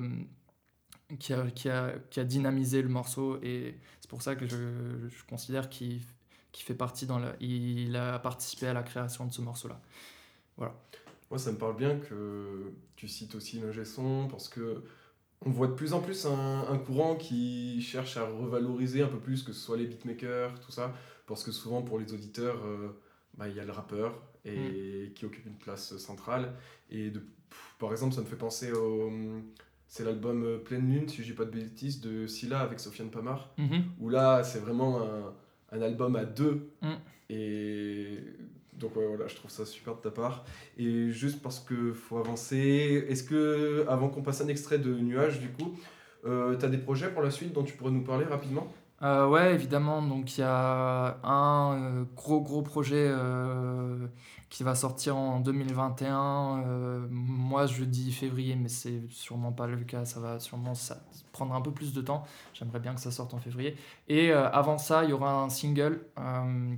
qui 1.18 1.32
a, 1.32 1.50
qui, 1.50 1.70
a, 1.70 1.94
qui 2.10 2.20
a 2.20 2.24
dynamisé 2.24 2.82
le 2.82 2.90
morceau. 2.90 3.38
Et 3.42 3.78
c'est 4.00 4.10
pour 4.10 4.20
ça 4.20 4.36
que 4.36 4.46
je, 4.46 5.08
je 5.08 5.24
considère 5.30 5.70
qu'il 5.70 6.02
qu'il 6.52 6.66
fait 6.66 6.74
partie 6.74 7.06
dans 7.06 7.18
la, 7.18 7.32
il 7.40 7.96
a 7.96 8.18
participé 8.18 8.66
à 8.66 8.74
la 8.74 8.82
création 8.82 9.24
de 9.24 9.32
ce 9.32 9.40
morceau 9.40 9.68
là 9.68 9.80
Moi, 11.30 11.38
ça 11.38 11.52
me 11.52 11.58
parle 11.58 11.76
bien 11.76 11.96
que 11.98 12.72
tu 12.96 13.06
cites 13.08 13.34
aussi 13.34 13.60
l'ingé 13.60 13.84
son 13.84 14.28
parce 14.28 14.48
que 14.48 14.82
on 15.44 15.50
voit 15.50 15.68
de 15.68 15.74
plus 15.74 15.92
en 15.92 16.00
plus 16.00 16.26
un, 16.26 16.66
un 16.68 16.78
courant 16.78 17.14
qui 17.14 17.80
cherche 17.80 18.16
à 18.16 18.24
revaloriser 18.26 19.02
un 19.02 19.08
peu 19.08 19.18
plus 19.18 19.42
que 19.44 19.52
ce 19.52 19.60
soit 19.60 19.76
les 19.76 19.86
beatmakers, 19.86 20.58
tout 20.60 20.72
ça, 20.72 20.92
parce 21.26 21.44
que 21.44 21.52
souvent 21.52 21.82
pour 21.82 21.98
les 22.00 22.12
auditeurs, 22.12 22.60
euh, 22.66 22.88
bah, 23.36 23.46
il 23.48 23.54
y 23.54 23.60
a 23.60 23.64
le 23.64 23.70
rappeur 23.72 24.20
et 24.44 25.12
qui 25.14 25.26
occupe 25.26 25.46
une 25.46 25.58
place 25.58 25.96
centrale. 25.98 26.54
Et 26.90 27.10
de, 27.10 27.20
pff, 27.20 27.74
par 27.78 27.92
exemple, 27.92 28.14
ça 28.14 28.20
me 28.22 28.26
fait 28.26 28.36
penser 28.36 28.72
au. 28.72 29.12
C'est 29.86 30.04
l'album 30.04 30.44
euh, 30.44 30.58
Pleine 30.58 30.90
Lune, 30.90 31.08
si 31.08 31.18
je 31.18 31.28
dis 31.28 31.32
pas 31.32 31.44
de 31.44 31.50
bêtises, 31.50 32.00
de 32.00 32.26
Scylla 32.26 32.60
avec 32.60 32.80
Sofiane 32.80 33.10
Pamar 33.10 33.54
où 34.00 34.08
là 34.10 34.42
c'est 34.42 34.58
vraiment 34.58 35.02
un, 35.02 35.34
un 35.72 35.82
album 35.82 36.16
à 36.16 36.24
deux 36.24 36.70
Mm. 36.82 36.94
et 37.30 38.18
donc 38.78 38.92
voilà 38.94 39.26
je 39.26 39.36
trouve 39.36 39.50
ça 39.50 39.66
super 39.66 39.96
de 39.96 40.00
ta 40.00 40.10
part 40.10 40.44
et 40.76 41.10
juste 41.10 41.42
parce 41.42 41.60
que 41.60 41.92
faut 41.92 42.18
avancer 42.18 43.06
est-ce 43.08 43.22
que 43.22 43.84
avant 43.88 44.08
qu'on 44.08 44.22
passe 44.22 44.40
un 44.40 44.48
extrait 44.48 44.78
de 44.78 44.94
Nuage 44.94 45.40
du 45.40 45.48
coup 45.48 45.76
euh, 46.26 46.56
t'as 46.56 46.68
des 46.68 46.78
projets 46.78 47.10
pour 47.10 47.22
la 47.22 47.30
suite 47.30 47.52
dont 47.52 47.62
tu 47.62 47.74
pourrais 47.74 47.92
nous 47.92 48.04
parler 48.04 48.24
rapidement? 48.24 48.66
Euh, 49.02 49.28
ouais, 49.28 49.54
évidemment. 49.54 50.02
Donc, 50.02 50.36
il 50.36 50.40
y 50.40 50.44
a 50.44 51.18
un 51.22 52.00
euh, 52.00 52.04
gros, 52.16 52.40
gros 52.40 52.62
projet 52.62 53.06
euh, 53.08 54.08
qui 54.50 54.64
va 54.64 54.74
sortir 54.74 55.16
en 55.16 55.38
2021. 55.38 56.64
Euh, 56.66 57.06
moi, 57.08 57.66
je 57.66 57.84
dis 57.84 58.10
février, 58.12 58.56
mais 58.56 58.68
c'est 58.68 59.02
sûrement 59.10 59.52
pas 59.52 59.68
le 59.68 59.76
cas. 59.84 60.04
Ça 60.04 60.18
va 60.18 60.40
sûrement 60.40 60.74
ça, 60.74 61.00
prendre 61.32 61.54
un 61.54 61.60
peu 61.60 61.70
plus 61.70 61.92
de 61.92 62.00
temps. 62.00 62.24
J'aimerais 62.54 62.80
bien 62.80 62.94
que 62.94 63.00
ça 63.00 63.12
sorte 63.12 63.34
en 63.34 63.38
février. 63.38 63.76
Et 64.08 64.32
avant 64.32 64.78
ça, 64.78 65.04
il 65.04 65.10
y 65.10 65.12
aura 65.12 65.32
un 65.42 65.48
single 65.48 66.00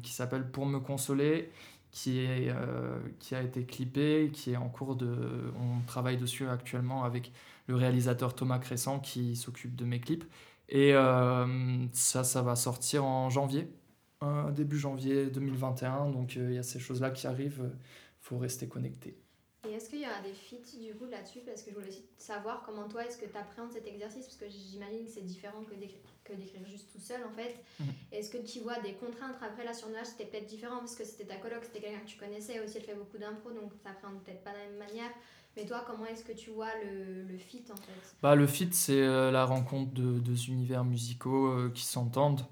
qui 0.02 0.12
s'appelle 0.12 0.50
Pour 0.50 0.66
me 0.66 0.78
consoler, 0.78 1.50
euh, 1.97 2.99
qui 3.19 3.35
a 3.35 3.43
été 3.43 3.65
clippé, 3.65 4.31
qui 4.33 4.53
est 4.53 4.57
en 4.57 4.69
cours 4.69 4.97
de. 4.97 5.53
On 5.59 5.81
travaille 5.87 6.17
dessus 6.17 6.47
actuellement 6.47 7.05
avec 7.05 7.33
le 7.67 7.77
réalisateur 7.77 8.35
Thomas 8.35 8.59
Crescent 8.59 9.01
qui 9.01 9.37
s'occupe 9.37 9.77
de 9.77 9.85
mes 9.85 10.01
clips. 10.01 10.25
Et 10.71 10.95
euh, 10.95 11.87
ça, 11.93 12.23
ça 12.23 12.43
va 12.43 12.55
sortir 12.55 13.05
en 13.05 13.29
janvier, 13.29 13.69
euh, 14.23 14.51
début 14.53 14.79
janvier 14.79 15.27
2021. 15.27 16.11
Donc 16.11 16.37
euh, 16.37 16.51
il 16.51 16.55
y 16.55 16.59
a 16.59 16.63
ces 16.63 16.79
choses-là 16.79 17.11
qui 17.11 17.27
arrivent. 17.27 17.63
Il 17.65 18.23
faut 18.23 18.39
rester 18.39 18.69
connecté. 18.69 19.17
Et 19.69 19.73
est-ce 19.73 19.91
qu'il 19.91 20.01
y 20.01 20.07
aura 20.07 20.21
des 20.23 20.33
feats 20.33 20.79
du 20.79 20.95
coup 20.95 21.07
là-dessus? 21.07 21.41
Parce 21.45 21.63
que 21.63 21.71
je 21.71 21.75
voulais 21.75 21.89
aussi 21.89 22.05
savoir 22.17 22.63
comment 22.65 22.89
toi 22.89 23.05
est-ce 23.05 23.19
que 23.19 23.27
tu 23.27 23.37
appréhendes 23.37 23.73
cet 23.73 23.87
exercice? 23.87 24.27
Parce 24.27 24.37
que 24.37 24.49
j'imagine 24.49 25.05
que 25.05 25.11
c'est 25.11 25.23
différent 25.23 25.63
que 25.65 25.75
d'écrire, 25.75 26.01
que 26.31 26.37
d'écrire 26.37 26.65
juste 26.65 26.87
tout 26.93 27.01
seul 27.01 27.21
en 27.25 27.31
fait. 27.33 27.57
Mhm. 27.81 27.87
Est-ce 28.13 28.31
que 28.31 28.39
tu 28.39 28.61
vois 28.61 28.79
des 28.81 28.95
contraintes 28.95 29.37
Après 29.43 29.65
là 29.65 29.75
sur 29.75 29.89
Nuage 29.89 30.07
c'était 30.07 30.27
peut-être 30.27 30.47
différent 30.47 30.79
parce 30.79 30.95
que 30.95 31.05
c'était 31.05 31.25
ta 31.25 31.37
coloc, 31.37 31.61
c'était 31.65 31.81
quelqu'un 31.81 32.01
que 32.01 32.11
tu 32.11 32.19
connaissais 32.19 32.61
aussi, 32.65 32.79
elle 32.79 32.85
fait 32.85 32.95
beaucoup 32.95 33.19
d'impro 33.19 33.51
donc 33.51 33.73
tu 33.83 33.89
appréhendes 33.89 34.23
peut-être 34.23 34.45
pas 34.45 34.53
de 34.53 34.59
la 34.59 34.65
même 34.67 34.79
manière. 34.79 35.11
Mais 35.57 35.67
toi 35.67 35.85
comment 35.87 36.07
est-ce 36.07 36.25
que 36.25 36.33
tu 36.33 36.51
vois 36.51 36.71
le, 36.85 37.25
le 37.25 37.39
feat 37.39 37.71
en 37.71 37.77
fait? 37.77 38.15
Bah, 38.23 38.35
le 38.37 38.47
feat, 38.47 38.73
c'est 38.73 39.03
euh, 39.03 39.31
la 39.33 39.45
rencontre 39.45 39.93
de 39.93 40.21
deux 40.21 40.49
univers 40.49 40.85
musicaux 40.85 41.49
euh, 41.49 41.71
qui 41.75 41.85
s'entendent 41.85 42.47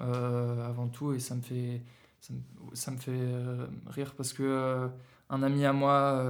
euh, 0.00 0.64
avant 0.68 0.86
tout. 0.88 1.12
Et 1.12 1.18
ça 1.18 1.34
me 1.34 1.40
fait, 1.42 1.82
ça 2.20 2.32
me, 2.32 2.76
ça 2.76 2.90
me 2.92 2.96
fait 2.98 3.10
euh, 3.12 3.66
rire 3.88 4.14
parce 4.16 4.32
que 4.32 4.44
euh, 4.44 4.88
un 5.30 5.42
ami 5.42 5.64
à 5.64 5.72
moi 5.72 6.24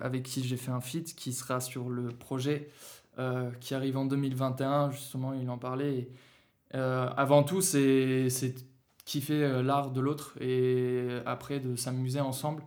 avec 0.00 0.22
qui 0.22 0.42
j'ai 0.44 0.56
fait 0.56 0.70
un 0.70 0.80
feat 0.80 1.14
qui 1.14 1.32
sera 1.32 1.60
sur 1.60 1.90
le 1.90 2.08
projet 2.08 2.70
euh, 3.20 3.50
qui 3.60 3.74
arrive 3.74 3.98
en 3.98 4.06
2021, 4.06 4.92
justement, 4.92 5.34
il 5.34 5.50
en 5.50 5.58
parlait. 5.58 6.08
Euh, 6.74 7.06
avant 7.18 7.42
tout, 7.42 7.60
c'est 7.60 8.28
kiffer 9.04 9.44
euh, 9.44 9.62
l'art 9.62 9.90
de 9.90 10.00
l'autre 10.00 10.38
et 10.40 11.06
après 11.26 11.60
de 11.60 11.76
s'amuser 11.76 12.20
ensemble. 12.20 12.62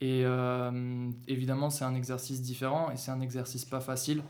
Et 0.00 0.24
évidemment, 1.26 1.70
c'est 1.70 1.84
un 1.84 1.96
exercice 1.96 2.40
différent 2.40 2.90
et 2.92 2.96
c'est 2.96 3.10
un 3.10 3.20
exercice 3.20 3.64
pas 3.64 3.80
facile. 3.80 4.22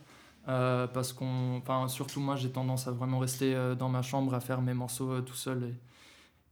Parce 0.46 1.12
qu'on, 1.12 1.58
enfin, 1.58 1.88
surtout 1.88 2.20
moi, 2.20 2.36
j'ai 2.36 2.50
tendance 2.50 2.88
à 2.88 2.90
vraiment 2.90 3.18
rester 3.18 3.54
dans 3.78 3.90
ma 3.90 4.00
chambre 4.00 4.32
à 4.32 4.40
faire 4.40 4.62
mes 4.62 4.72
morceaux 4.72 5.20
tout 5.20 5.34
seul. 5.34 5.74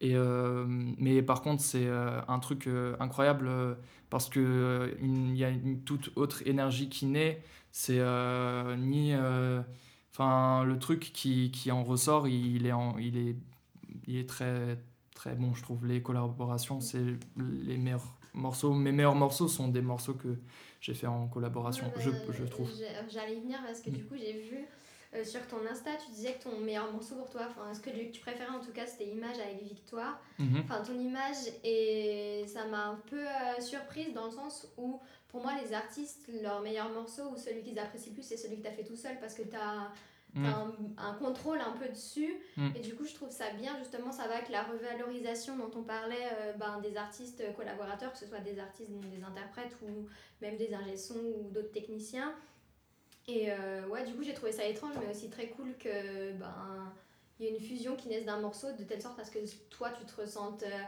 Et, 0.00 0.15
euh, 0.17 0.65
mais 0.99 1.23
par 1.23 1.43
contre, 1.43 1.62
c'est 1.62 1.87
euh, 1.87 2.21
un 2.29 2.38
truc 2.38 2.67
euh, 2.67 2.97
incroyable 3.00 3.50
parce 4.11 4.29
que 4.29 4.41
euh, 4.41 4.95
une- 5.00 5.31
il 5.31 5.37
y 5.38 5.45
a 5.45 5.50
une 5.50 5.83
toute 5.85 6.11
autre 6.17 6.43
énergie 6.47 6.88
qui 6.88 7.07
naît. 7.07 7.43
C'est 7.73 8.00
ni, 8.79 9.12
enfin, 10.12 10.65
le 10.65 10.79
truc 10.79 11.11
qui, 11.12 11.50
qui 11.50 11.71
en 11.73 11.85
ressort, 11.85 12.29
il 12.29 12.67
est, 12.67 12.73
en- 12.73 12.99
il 12.99 13.17
est, 13.19 13.37
il 14.07 14.17
est 14.17 14.29
très, 14.29 14.79
très 15.15 15.35
bon. 15.35 15.55
Je 15.55 15.62
trouve 15.62 15.87
les 15.87 16.03
collaborations, 16.03 16.81
c'est 16.81 17.05
les 17.37 17.76
meilleurs 17.79 18.15
morceaux. 18.35 18.73
Mes 18.75 18.93
meilleurs 18.93 19.15
morceaux 19.15 19.49
sont 19.49 19.69
des 19.69 19.83
morceaux 19.83 20.15
que 20.15 20.38
j'ai 20.81 20.95
fait 20.95 21.07
en 21.07 21.29
collaboration, 21.29 21.87
Ouais, 21.87 21.93
je, 21.97 22.11
je 22.31 22.45
trouve. 22.45 22.71
J'allais 23.09 23.37
y 23.37 23.41
venir 23.41 23.59
parce 23.65 23.81
que 23.81 23.91
du 23.91 24.05
coup 24.05 24.15
j'ai 24.17 24.33
vu 24.33 24.67
euh, 25.16 25.25
sur 25.25 25.46
ton 25.46 25.58
Insta 25.70 25.90
tu 26.04 26.11
disais 26.11 26.35
que 26.35 26.44
ton 26.44 26.58
meilleur 26.61 26.92
morceau 26.92 27.14
pour 27.16 27.30
toi, 27.30 27.42
enfin 27.49 27.73
ce 27.75 27.80
que 27.80 27.90
tu 27.90 28.20
préférais 28.20 28.54
en 28.54 28.61
tout 28.61 28.73
cas 28.73 28.87
c'était 28.87 29.06
Image 29.06 29.38
avec 29.38 29.62
Victoire. 29.62 30.20
Mhm. 30.38 30.62
enfin 30.64 30.82
ton 30.82 30.99
image 30.99 31.37
et 31.64 32.44
ça 32.46 32.64
m'a 32.66 32.87
un 32.87 32.96
peu 33.11 33.18
euh, 33.26 33.61
surprise 33.61 34.12
dans 34.14 34.26
le 34.26 34.30
sens 34.30 34.68
où 34.76 35.00
pour 35.28 35.42
moi 35.42 35.52
les 35.62 35.73
artistes 35.73 36.28
leur 36.42 36.61
meilleur 36.61 36.90
morceau 36.90 37.23
ou 37.32 37.37
celui 37.37 37.62
qu'ils 37.62 37.78
apprécient 37.78 38.11
le 38.11 38.14
plus 38.14 38.23
c'est 38.23 38.37
celui 38.37 38.56
que 38.58 38.62
tu 38.62 38.68
as 38.68 38.73
fait 38.73 38.85
tout 38.85 38.96
seul 38.96 39.18
parce 39.20 39.35
que 39.35 39.42
tu 39.42 39.56
as, 39.56 39.90
un, 40.38 40.70
un 40.99 41.14
contrôle 41.14 41.61
un 41.61 41.73
peu 41.73 41.88
dessus 41.88 42.35
Mm. 42.56 42.68
et 42.75 42.80
du 42.80 42.94
coup 42.94 43.04
je 43.04 43.14
trouve 43.14 43.30
ça 43.30 43.50
bien 43.50 43.76
justement 43.78 44.12
ça 44.12 44.26
va 44.28 44.37
avec 44.37 44.49
la 44.49 44.62
revalorisation 44.62 45.56
dont 45.56 45.70
on 45.76 45.82
parlait 45.82 46.28
euh, 46.40 46.52
ben, 46.54 46.80
des 46.80 46.96
artistes 46.96 47.42
collaborateurs 47.54 48.12
que 48.12 48.18
ce 48.18 48.26
soit 48.26 48.40
des 48.40 48.58
artistes 48.58 48.90
des 48.90 49.23
interprètes 49.23 49.76
ou 49.82 50.06
même 50.40 50.56
des 50.56 50.73
ingé 50.73 50.94
ou 51.14 51.50
d'autres 51.50 51.73
techniciens 51.73 52.35
et 53.28 53.50
euh, 53.50 53.87
ouais 53.88 54.04
du 54.04 54.14
coup 54.14 54.23
j'ai 54.23 54.35
trouvé 54.35 54.52
ça 54.52 54.64
étrange 54.64 54.95
mais 55.00 55.11
aussi 55.11 55.28
très 55.28 55.49
cool 55.49 55.75
que 55.78 56.33
ben 56.33 56.92
il 57.38 57.47
y 57.47 57.49
ait 57.49 57.52
une 57.52 57.61
fusion 57.61 57.97
qui 57.97 58.09
naisse 58.09 58.25
d'un 58.25 58.40
morceau 58.40 58.68
de 58.78 58.85
telle 58.85 59.02
sorte 59.02 59.18
à 59.18 59.25
ce 59.25 59.30
que 59.30 59.38
toi 59.68 59.90
tu 59.90 60.04
te 60.06 60.21
ressentes 60.21 60.62
euh, 60.62 60.83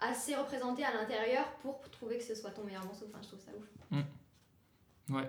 assez 0.00 0.34
représenté 0.34 0.84
à 0.84 0.92
l'intérieur 0.92 1.44
pour 1.62 1.80
trouver 1.90 2.18
que 2.18 2.24
ce 2.24 2.34
soit 2.34 2.50
ton 2.50 2.64
meilleur 2.64 2.84
morceau. 2.84 3.06
Enfin, 3.08 3.18
je 3.22 3.28
trouve 3.28 3.40
ça 3.40 3.50
ouf. 3.56 3.66
Ouais. 3.90 4.04
Ouais, 5.14 5.28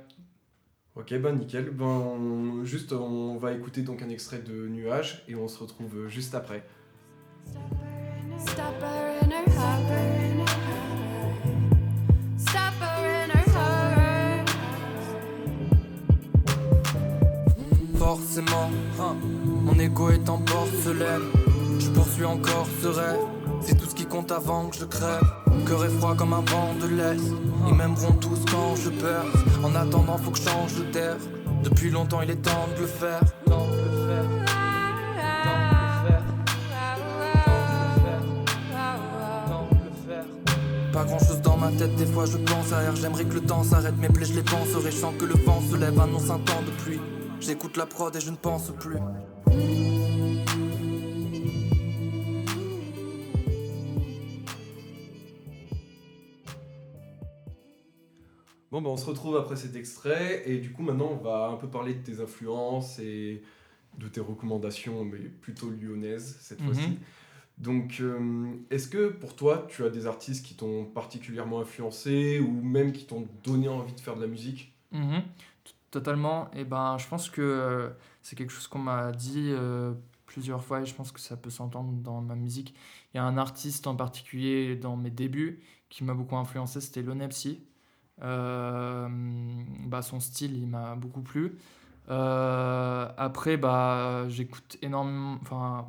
Ok, 0.96 1.14
ben 1.16 1.36
nickel. 1.36 1.72
Ben, 1.72 2.64
juste, 2.64 2.94
on 2.94 3.38
va 3.38 3.54
écouter 3.54 3.82
donc 3.82 4.02
un 4.02 4.10
extrait 4.10 4.40
de 4.40 4.68
Nuages 4.68 5.24
et 5.28 5.36
on 5.36 5.48
se 5.48 5.58
retrouve 5.58 6.08
juste 6.08 6.36
après. 6.36 6.64
Stop 8.38 8.82
her 8.82 9.11
Forcément, 18.12 18.70
hein, 19.00 19.16
mon 19.64 19.80
ego 19.80 20.10
est 20.10 20.28
en 20.28 20.38
porcelaine. 20.40 21.22
Je 21.80 21.88
poursuis 21.92 22.26
encore 22.26 22.68
ce 22.82 22.88
rêve. 22.90 23.22
C'est 23.62 23.78
tout 23.78 23.90
ce 23.90 23.96
qui 23.96 24.06
compte 24.06 24.34
avant 24.34 24.68
que 24.68 24.76
je 24.76 24.84
crève. 24.84 25.24
Cœur 25.66 25.86
est 25.86 25.90
froid 25.98 26.14
comme 26.14 26.34
un 26.34 26.42
vent 26.42 26.76
de 26.82 26.88
l'Est. 26.88 27.24
Ils 27.70 27.74
m'aimeront 27.74 28.12
tous 28.16 28.44
quand 28.52 28.76
je 28.76 28.90
perds. 28.90 29.24
En 29.64 29.74
attendant, 29.76 30.18
faut 30.18 30.32
que 30.32 30.40
je 30.40 30.44
change 30.44 30.92
terre. 30.92 31.16
Depuis 31.64 31.90
longtemps, 31.90 32.22
il 32.22 32.32
est 32.32 32.36
temps 32.36 32.68
de 32.76 32.82
le 32.82 32.88
faire. 32.88 33.22
Pas 40.92 41.06
grand 41.06 41.20
chose 41.20 41.42
dans 41.42 41.56
ma 41.56 41.70
tête, 41.70 41.96
des 41.96 42.08
fois 42.08 42.26
je 42.26 42.36
pense 42.36 42.74
à. 42.74 42.94
J'aimerais 42.94 43.24
que 43.24 43.36
le 43.36 43.42
temps 43.42 43.64
s'arrête, 43.64 43.98
mes 43.98 44.10
plaies 44.10 44.26
je 44.26 44.34
les 44.34 44.44
penserai. 44.44 44.92
Je 44.92 44.98
sens 44.98 45.14
que 45.18 45.24
le 45.24 45.36
vent 45.46 45.62
se 45.72 45.78
lève, 45.78 45.98
annonce 45.98 46.30
un 46.30 46.40
temps 46.40 46.62
de 46.66 46.72
pluie. 46.84 47.00
J'écoute 47.42 47.76
la 47.78 47.86
prod 47.86 48.16
et 48.16 48.20
je 48.22 48.32
ne 48.32 48.36
pense 48.38 48.72
plus. 48.80 48.98
Bon, 58.72 58.82
ben, 58.82 58.90
on 58.90 58.98
se 58.98 59.06
retrouve 59.06 59.36
après 59.36 59.58
cet 59.58 59.76
extrait 59.76 60.44
et 60.50 60.58
du 60.60 60.72
coup 60.72 60.82
maintenant 60.82 61.10
on 61.12 61.22
va 61.22 61.48
un 61.48 61.58
peu 61.58 61.68
parler 61.68 61.94
de 61.94 62.00
tes 62.04 62.22
influences 62.22 63.00
et 63.00 63.42
de 63.98 64.08
tes 64.08 64.22
recommandations, 64.22 65.04
mais 65.04 65.20
plutôt 65.20 65.70
lyonnaises 65.70 66.38
cette 66.40 66.62
Mhm. 66.62 66.66
fois-ci. 66.74 67.00
Donc, 67.58 67.98
euh, 68.00 68.54
est-ce 68.72 68.88
que 68.88 69.10
pour 69.10 69.36
toi 69.36 69.68
tu 69.70 69.84
as 69.84 69.90
des 69.90 70.08
artistes 70.08 70.46
qui 70.46 70.56
t'ont 70.56 70.86
particulièrement 70.86 71.60
influencé 71.60 72.40
ou 72.40 72.50
même 72.50 72.94
qui 72.94 73.06
t'ont 73.06 73.28
donné 73.44 73.68
envie 73.68 73.94
de 73.94 74.00
faire 74.00 74.16
de 74.16 74.22
la 74.22 74.28
musique? 74.28 74.74
Mhm, 74.94 75.22
Totalement. 75.92 76.50
Et 76.54 76.64
ben, 76.64 76.98
je 76.98 77.08
pense 77.08 77.30
que 77.30 77.42
euh, 77.42 77.90
c'est 78.22 78.38
quelque 78.38 78.52
chose 78.52 78.68
qu'on 78.68 78.80
m'a 78.80 79.12
dit 79.12 79.50
euh, 79.52 79.94
plusieurs 80.26 80.64
fois 80.64 80.82
et 80.82 80.86
je 80.86 80.96
pense 80.96 81.12
que 81.12 81.20
ça 81.20 81.36
peut 81.36 81.50
s'entendre 81.50 81.92
dans 82.02 82.22
ma 82.22 82.36
musique. 82.36 82.74
Il 83.14 83.18
y 83.18 83.20
a 83.20 83.26
un 83.26 83.38
artiste 83.38 83.88
en 83.88 83.96
particulier 83.98 84.78
dans 84.78 84.96
mes 84.96 85.10
débuts 85.10 85.62
qui 85.90 86.06
m'a 86.06 86.14
beaucoup 86.14 86.38
influencé, 86.38 86.80
c'était 86.80 87.02
Lonepsy. 87.02 87.66
Euh, 88.24 89.10
bah, 89.86 90.02
son 90.02 90.22
style, 90.22 90.58
il 90.58 90.68
m'a 90.68 90.96
beaucoup 90.96 91.22
plu. 91.22 91.58
Euh, 92.10 93.08
après, 93.18 93.58
bah, 93.58 94.30
j'écoute 94.30 94.78
énormément. 94.82 95.40
Enfin, 95.42 95.86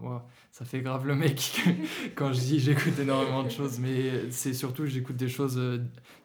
ça 0.50 0.64
fait 0.64 0.80
grave 0.80 1.06
le 1.06 1.14
mec 1.14 1.62
quand 2.16 2.32
je 2.32 2.40
dis 2.40 2.59
j'écoute 2.59 2.99
énormément 2.99 3.44
de 3.44 3.50
choses, 3.50 3.78
mais 3.78 4.30
c'est 4.32 4.52
surtout 4.52 4.87
j'écoute 4.87 5.16
des 5.16 5.28
choses 5.28 5.61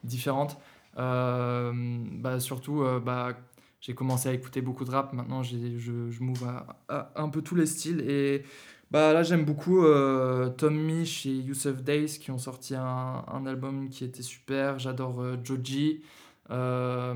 différentes. 0.04 0.58
Bah, 0.96 2.40
surtout, 2.40 2.84
bah, 3.06 3.38
j'ai 3.80 3.94
commencé 3.96 4.30
à 4.30 4.34
écouter 4.34 4.62
beaucoup 4.62 4.86
de 4.86 4.92
rap. 4.92 5.14
Maintenant, 5.14 5.44
je, 5.44 5.56
je 5.78 6.24
m'ouvre 6.24 6.66
à, 6.90 7.12
un 7.16 7.30
peu 7.30 7.42
tous 7.42 7.56
les 7.56 7.66
styles. 7.66 8.02
Et 8.02 8.44
bah, 8.92 9.14
là, 9.14 9.24
j'aime 9.24 9.46
beaucoup 9.46 9.84
euh, 9.84 10.50
Tom 10.50 10.76
Misch 10.76 11.26
et 11.26 11.36
Youssef 11.36 11.84
Days 11.84 12.20
qui 12.20 12.32
ont 12.32 12.38
sorti 12.38 12.76
un, 12.76 13.24
un 13.28 13.46
album 13.46 13.90
qui 13.90 14.04
était 14.04 14.24
super. 14.24 14.80
J'adore 14.80 15.22
euh, 15.22 15.38
Joji. 15.44 16.02
Euh, 16.50 17.14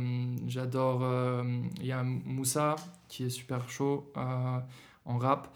J'adore. 0.48 1.02
euh, 1.04 1.44
Il 1.80 1.86
y 1.86 1.92
a 1.92 2.04
Moussa 2.04 2.76
qui 3.08 3.24
est 3.24 3.30
super 3.30 3.70
chaud 3.70 4.12
en 4.16 5.18
rap. 5.18 5.56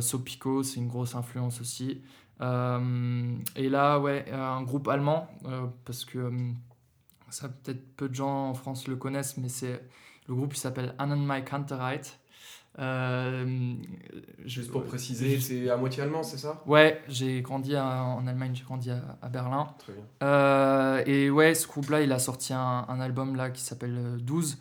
Sopico, 0.00 0.62
c'est 0.64 0.80
une 0.80 0.88
grosse 0.88 1.14
influence 1.14 1.60
aussi. 1.60 2.02
Et 2.40 3.68
là, 3.68 3.98
ouais, 3.98 4.30
un 4.32 4.62
groupe 4.62 4.88
allemand, 4.88 5.28
parce 5.84 6.04
que 6.04 6.32
ça 7.30 7.48
peut-être 7.48 7.96
peu 7.96 8.08
de 8.08 8.14
gens 8.14 8.50
en 8.50 8.54
France 8.54 8.88
le 8.88 8.96
connaissent, 8.96 9.36
mais 9.36 9.48
c'est 9.48 9.80
le 10.28 10.34
groupe 10.34 10.54
qui 10.54 10.60
s'appelle 10.60 10.94
Annen 10.98 11.24
Mike 11.24 11.52
Hunterite. 11.52 12.18
Euh, 12.78 13.74
Juste 14.44 14.70
pour 14.70 14.84
préciser, 14.84 15.30
juste- 15.30 15.48
c'est 15.48 15.68
à 15.68 15.76
moitié 15.76 16.02
allemand, 16.04 16.22
c'est 16.22 16.38
ça? 16.38 16.62
Ouais, 16.66 17.02
j'ai 17.08 17.42
grandi 17.42 17.74
à- 17.74 18.04
en 18.04 18.24
Allemagne, 18.26 18.52
j'ai 18.54 18.62
grandi 18.62 18.90
à, 18.90 19.00
à 19.20 19.28
Berlin. 19.28 19.66
Très 19.78 19.92
bien. 19.94 20.02
Euh, 20.22 21.02
et 21.06 21.28
ouais, 21.28 21.54
ce 21.54 21.66
groupe-là, 21.66 22.02
il 22.02 22.12
a 22.12 22.18
sorti 22.20 22.52
un, 22.52 22.84
un 22.88 23.00
album 23.00 23.34
là 23.34 23.50
qui 23.50 23.62
s'appelle 23.62 23.96
euh, 23.98 24.16
12 24.18 24.58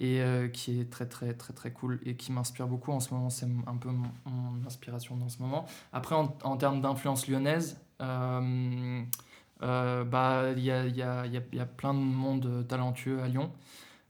et 0.00 0.20
euh, 0.20 0.48
qui 0.48 0.80
est 0.80 0.90
très 0.90 1.06
très 1.06 1.32
très 1.34 1.52
très 1.52 1.70
cool 1.70 2.00
et 2.04 2.16
qui 2.16 2.32
m'inspire 2.32 2.66
beaucoup 2.66 2.90
en 2.90 2.98
ce 3.00 3.14
moment. 3.14 3.30
C'est 3.30 3.46
un 3.66 3.76
peu 3.76 3.90
mon, 3.90 4.08
mon 4.24 4.66
inspiration 4.66 5.16
dans 5.16 5.28
ce 5.28 5.40
moment. 5.40 5.64
Après, 5.92 6.16
en, 6.16 6.36
en 6.42 6.56
termes 6.56 6.80
d'influence 6.80 7.28
lyonnaise, 7.28 7.78
euh, 8.00 9.02
euh, 9.62 10.04
bah 10.04 10.46
il 10.56 10.64
y 10.64 10.70
a, 10.72 10.86
il 10.86 10.96
y, 10.96 11.02
a, 11.02 11.26
il 11.26 11.32
y, 11.34 11.36
a, 11.36 11.42
il 11.52 11.58
y 11.58 11.60
a 11.60 11.66
plein 11.66 11.94
de 11.94 11.98
monde 12.00 12.66
talentueux 12.66 13.20
à 13.22 13.28
Lyon. 13.28 13.52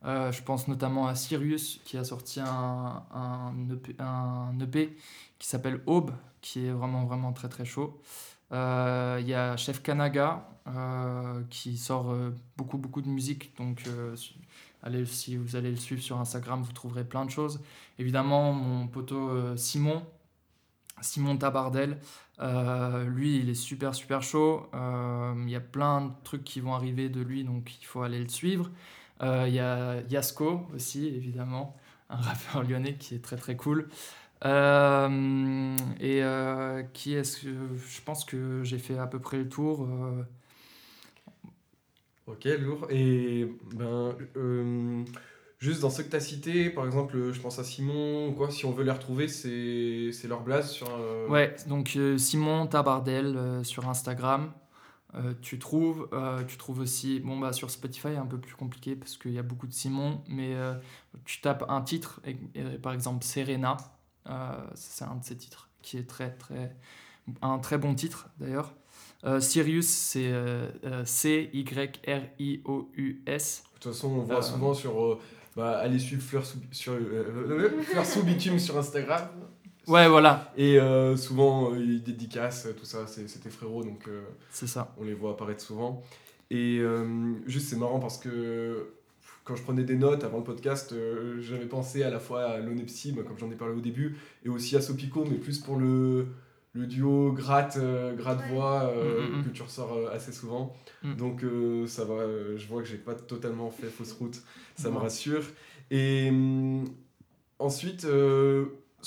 Euh, 0.04 0.32
je 0.32 0.42
pense 0.42 0.66
notamment 0.66 1.08
à 1.08 1.14
Sirius 1.14 1.80
qui 1.84 1.98
a 1.98 2.04
sorti 2.04 2.40
un, 2.40 3.52
EP, 3.70 3.96
EP 4.62 4.96
qui 5.38 5.48
s'appelle 5.48 5.82
Aube, 5.86 6.12
qui 6.40 6.66
est 6.66 6.70
vraiment 6.70 7.04
vraiment 7.04 7.32
très 7.32 7.48
très 7.48 7.64
chaud. 7.64 8.00
Euh, 8.52 9.18
Il 9.20 9.28
y 9.28 9.34
a 9.34 9.56
Chef 9.56 9.82
Kanaga 9.82 10.48
euh, 10.68 11.42
qui 11.50 11.76
sort 11.76 12.14
beaucoup 12.56 12.78
beaucoup 12.78 13.02
de 13.02 13.08
musique, 13.08 13.54
donc 13.58 13.84
allez, 14.82 15.04
si 15.04 15.36
vous 15.36 15.56
allez 15.56 15.70
le 15.70 15.76
suivre 15.76 16.02
sur 16.02 16.18
Instagram, 16.18 16.62
vous 16.62 16.72
trouverez 16.72 17.04
plein 17.04 17.24
de 17.26 17.30
choses. 17.30 17.60
Évidemment, 17.98 18.52
mon 18.52 18.86
poteau 18.88 19.56
Simon, 19.56 20.02
Simon 21.02 21.36
Tabardel, 21.36 21.98
lui 23.06 23.38
il 23.38 23.50
est 23.50 23.54
super 23.54 23.94
super 23.94 24.22
chaud. 24.22 24.66
Il 24.72 25.50
y 25.50 25.56
a 25.56 25.60
plein 25.60 26.06
de 26.06 26.12
trucs 26.24 26.44
qui 26.44 26.60
vont 26.60 26.74
arriver 26.74 27.10
de 27.10 27.20
lui, 27.20 27.44
donc 27.44 27.76
il 27.82 27.84
faut 27.84 28.00
aller 28.00 28.22
le 28.22 28.30
suivre. 28.30 28.70
Euh, 29.22 29.44
Il 29.48 29.54
y 29.54 29.60
a 29.60 30.00
Yasko 30.08 30.66
aussi, 30.74 31.06
évidemment, 31.08 31.76
un 32.08 32.16
rappeur 32.20 32.62
lyonnais 32.62 32.94
qui 32.96 33.14
est 33.14 33.22
très 33.24 33.36
très 33.36 33.56
cool. 33.56 33.88
Euh, 34.44 35.76
et 36.00 36.22
euh, 36.24 36.82
qui 36.94 37.14
est-ce 37.14 37.42
que 37.42 37.48
je 37.76 38.00
pense 38.02 38.24
que 38.24 38.62
j'ai 38.64 38.78
fait 38.78 38.96
à 38.98 39.06
peu 39.06 39.18
près 39.18 39.36
le 39.38 39.48
tour. 39.48 39.84
euh, 39.84 40.22
Ok, 42.26 42.44
lourd. 42.60 42.86
Et 42.90 43.48
ben, 43.74 44.14
juste 45.58 45.80
dans 45.82 45.90
ceux 45.90 46.04
que 46.04 46.10
tu 46.10 46.16
as 46.16 46.20
cités, 46.20 46.70
par 46.70 46.86
exemple, 46.86 47.32
je 47.32 47.40
pense 47.40 47.58
à 47.58 47.64
Simon 47.64 48.28
ou 48.28 48.32
quoi, 48.32 48.50
si 48.50 48.64
on 48.66 48.70
veut 48.72 48.84
les 48.84 48.90
retrouver, 48.92 49.26
c'est 49.28 50.28
leur 50.28 50.42
blase 50.42 50.70
sur. 50.70 50.88
Ouais, 51.28 51.54
donc 51.66 51.98
Simon 52.18 52.66
Tabardel 52.66 53.60
sur 53.64 53.88
Instagram. 53.88 54.52
Euh, 55.16 55.34
tu 55.42 55.58
trouves, 55.58 56.08
euh, 56.12 56.44
tu 56.44 56.56
trouves 56.56 56.78
aussi, 56.78 57.18
bon 57.20 57.36
bah 57.38 57.52
sur 57.52 57.68
Spotify 57.70 58.10
un 58.16 58.26
peu 58.26 58.38
plus 58.38 58.54
compliqué 58.54 58.94
parce 58.94 59.16
qu'il 59.16 59.32
y 59.32 59.38
a 59.38 59.42
beaucoup 59.42 59.66
de 59.66 59.72
Simon, 59.72 60.22
mais 60.28 60.54
euh, 60.54 60.74
tu 61.24 61.40
tapes 61.40 61.64
un 61.68 61.80
titre, 61.82 62.20
et- 62.24 62.36
et 62.54 62.78
par 62.78 62.92
exemple 62.92 63.24
Serena, 63.24 63.76
c'est 64.74 65.04
un 65.04 65.16
de 65.16 65.24
ces 65.24 65.36
titres 65.36 65.68
qui 65.82 65.96
est 65.98 66.08
très 66.08 66.30
très, 66.30 66.76
un 67.42 67.58
très 67.58 67.76
bon 67.78 67.94
titre 67.94 68.28
d'ailleurs. 68.38 68.74
Sirius 69.40 69.86
c'est 69.88 70.32
C 71.04 71.50
Y 71.52 72.00
R 72.06 72.22
I 72.38 72.60
O 72.64 72.88
U 72.96 73.22
S. 73.26 73.64
De 73.74 73.80
toute 73.80 73.92
façon, 73.92 74.08
on 74.08 74.20
voit 74.22 74.42
souvent 74.42 74.74
sur. 74.74 75.18
bah, 75.56 75.78
allez 75.78 75.98
suivre 75.98 76.22
Fleur 76.22 76.46
sous, 76.46 76.58
sur, 76.70 76.96
Fleur 77.82 78.06
sous 78.06 78.22
bitume 78.22 78.58
sur 78.60 78.78
Instagram. 78.78 79.28
Ouais 79.90 80.08
voilà, 80.08 80.52
Et 80.56 80.78
euh, 80.78 81.16
souvent, 81.16 81.72
euh, 81.72 81.78
ils 81.78 82.02
dédicacent, 82.02 82.68
tout 82.78 82.84
ça, 82.84 83.06
c'est 83.06 83.24
tes 83.40 83.50
frérots, 83.50 83.82
donc 83.82 84.06
euh, 84.06 84.22
c'est 84.50 84.68
ça. 84.68 84.94
on 85.00 85.04
les 85.04 85.14
voit 85.14 85.32
apparaître 85.32 85.62
souvent. 85.62 86.02
Et 86.50 86.78
euh, 86.80 87.04
juste, 87.46 87.68
c'est 87.68 87.76
marrant 87.76 87.98
parce 87.98 88.16
que 88.18 88.92
quand 89.44 89.56
je 89.56 89.62
prenais 89.62 89.82
des 89.82 89.96
notes 89.96 90.22
avant 90.22 90.38
le 90.38 90.44
podcast, 90.44 90.92
euh, 90.92 91.40
j'avais 91.40 91.66
pensé 91.66 92.04
à 92.04 92.10
la 92.10 92.20
fois 92.20 92.44
à 92.44 92.58
l'Onepsi, 92.58 93.10
bah, 93.12 93.22
comme 93.26 93.36
j'en 93.38 93.50
ai 93.50 93.56
parlé 93.56 93.74
au 93.74 93.80
début, 93.80 94.16
et 94.44 94.48
aussi 94.48 94.76
à 94.76 94.80
Sopico, 94.80 95.24
mais 95.28 95.38
plus 95.38 95.58
pour 95.58 95.76
le, 95.76 96.26
le 96.72 96.86
duo 96.86 97.32
gratte, 97.32 97.76
euh, 97.78 98.14
gratte 98.14 98.42
voix 98.48 98.92
euh, 98.94 99.26
Mm, 99.26 99.34
mm, 99.34 99.38
mm. 99.40 99.44
que 99.44 99.48
tu 99.48 99.62
ressors 99.62 99.92
euh, 99.92 100.14
assez 100.14 100.30
souvent. 100.32 100.72
Mm. 101.02 101.14
Donc 101.16 101.42
euh, 101.42 101.86
ça 101.88 102.04
va, 102.04 102.14
euh, 102.14 102.56
je 102.56 102.66
vois 102.68 102.80
que 102.82 102.88
j'ai 102.88 102.96
pas 102.96 103.14
totalement 103.14 103.70
fait 103.70 103.88
fausse 103.88 104.12
route, 104.12 104.40
ça 104.76 104.88
me 104.90 104.98
rassure. 104.98 105.42
Et 105.90 106.28
hum, 106.30 106.84
ensuite, 107.58 108.04
euh, 108.04 108.66
euh, 109.02 109.06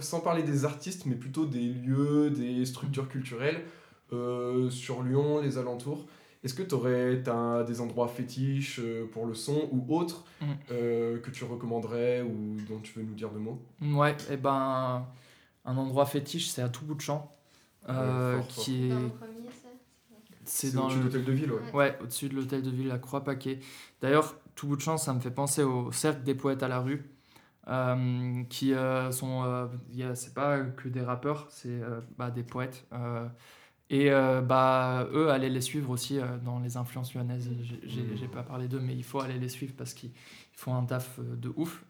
sans 0.00 0.20
parler 0.20 0.42
des 0.42 0.64
artistes, 0.64 1.06
mais 1.06 1.14
plutôt 1.16 1.46
des 1.46 1.68
lieux, 1.68 2.30
des 2.30 2.64
structures 2.66 3.08
culturelles 3.08 3.64
euh, 4.12 4.70
sur 4.70 5.02
Lyon, 5.02 5.40
les 5.42 5.58
alentours. 5.58 6.06
Est-ce 6.44 6.54
que 6.54 6.62
tu 6.62 6.74
aurais 6.74 7.22
des 7.66 7.80
endroits 7.80 8.06
fétiches 8.08 8.78
euh, 8.80 9.06
pour 9.12 9.26
le 9.26 9.34
son 9.34 9.68
ou 9.72 9.84
autres 9.96 10.24
Mm. 10.40 10.44
euh, 10.70 11.18
que 11.20 11.30
tu 11.30 11.44
recommanderais 11.44 12.22
ou 12.22 12.56
dont 12.68 12.78
tu 12.80 12.92
veux 12.98 13.04
nous 13.04 13.14
dire 13.14 13.30
deux 13.30 13.38
mots? 13.40 13.60
Ouais, 13.82 14.14
et 14.30 14.36
ben 14.36 15.06
un 15.64 15.76
endroit 15.76 16.06
fétiche 16.06 16.48
c'est 16.48 16.62
à 16.62 16.68
tout 16.68 16.84
bout 16.84 16.94
de 16.94 17.00
champ. 17.00 17.34
euh, 17.88 18.36
Ouais, 18.36 18.42
fort, 18.42 18.52
fort. 18.52 18.64
qui 18.64 18.84
est 18.84 18.88
Dans 18.90 19.00
le 19.00 19.08
premier, 19.10 19.48
ça? 19.50 19.68
C'est 20.44 20.72
dans 20.74 20.84
au-dessus 20.84 20.98
de 20.98 21.02
le... 21.04 21.08
l'hôtel 21.08 21.24
de 21.24 21.32
ville, 21.32 21.52
ouais. 21.52 21.72
Ouais, 21.74 21.98
au-dessus 22.02 22.28
de 22.28 22.34
l'hôtel 22.36 22.62
de 22.62 22.70
ville, 22.70 22.86
la 22.88 22.98
Croix-Paquet. 22.98 23.58
D'ailleurs, 24.00 24.36
tout 24.54 24.68
bout 24.68 24.76
de 24.76 24.80
champ, 24.82 24.96
ça 24.98 25.12
me 25.14 25.20
fait 25.20 25.30
penser 25.32 25.62
au 25.64 25.90
cercle 25.90 26.22
des 26.22 26.34
poètes 26.34 26.62
à 26.62 26.68
la 26.68 26.78
rue, 26.80 27.10
euh, 27.68 28.42
qui 28.50 28.74
euh, 28.74 29.10
sont. 29.12 29.44
euh, 29.44 29.66
c'est 30.14 30.34
pas 30.34 30.60
que 30.60 30.88
des 30.88 31.02
rappeurs, 31.02 31.46
c'est 31.50 31.68
euh, 31.70 32.00
bah, 32.18 32.30
des 32.30 32.42
poètes. 32.42 32.86
euh, 32.92 33.26
et 33.88 34.10
euh, 34.10 34.40
bah, 34.40 35.06
eux, 35.12 35.30
allez 35.30 35.48
les 35.48 35.60
suivre 35.60 35.90
aussi 35.90 36.18
dans 36.44 36.58
les 36.58 36.76
influences 36.76 37.14
lyonnaises. 37.14 37.48
J'ai- 37.84 38.16
J'ai 38.16 38.28
pas 38.28 38.42
parlé 38.42 38.66
d'eux, 38.68 38.80
mais 38.80 38.94
il 38.94 39.04
faut 39.04 39.20
aller 39.20 39.38
les 39.38 39.48
suivre 39.48 39.74
parce 39.76 39.94
qu'ils 39.94 40.10
ils 40.10 40.58
font 40.58 40.74
un 40.74 40.84
taf 40.84 41.20
de 41.20 41.52
ouf. 41.56 41.84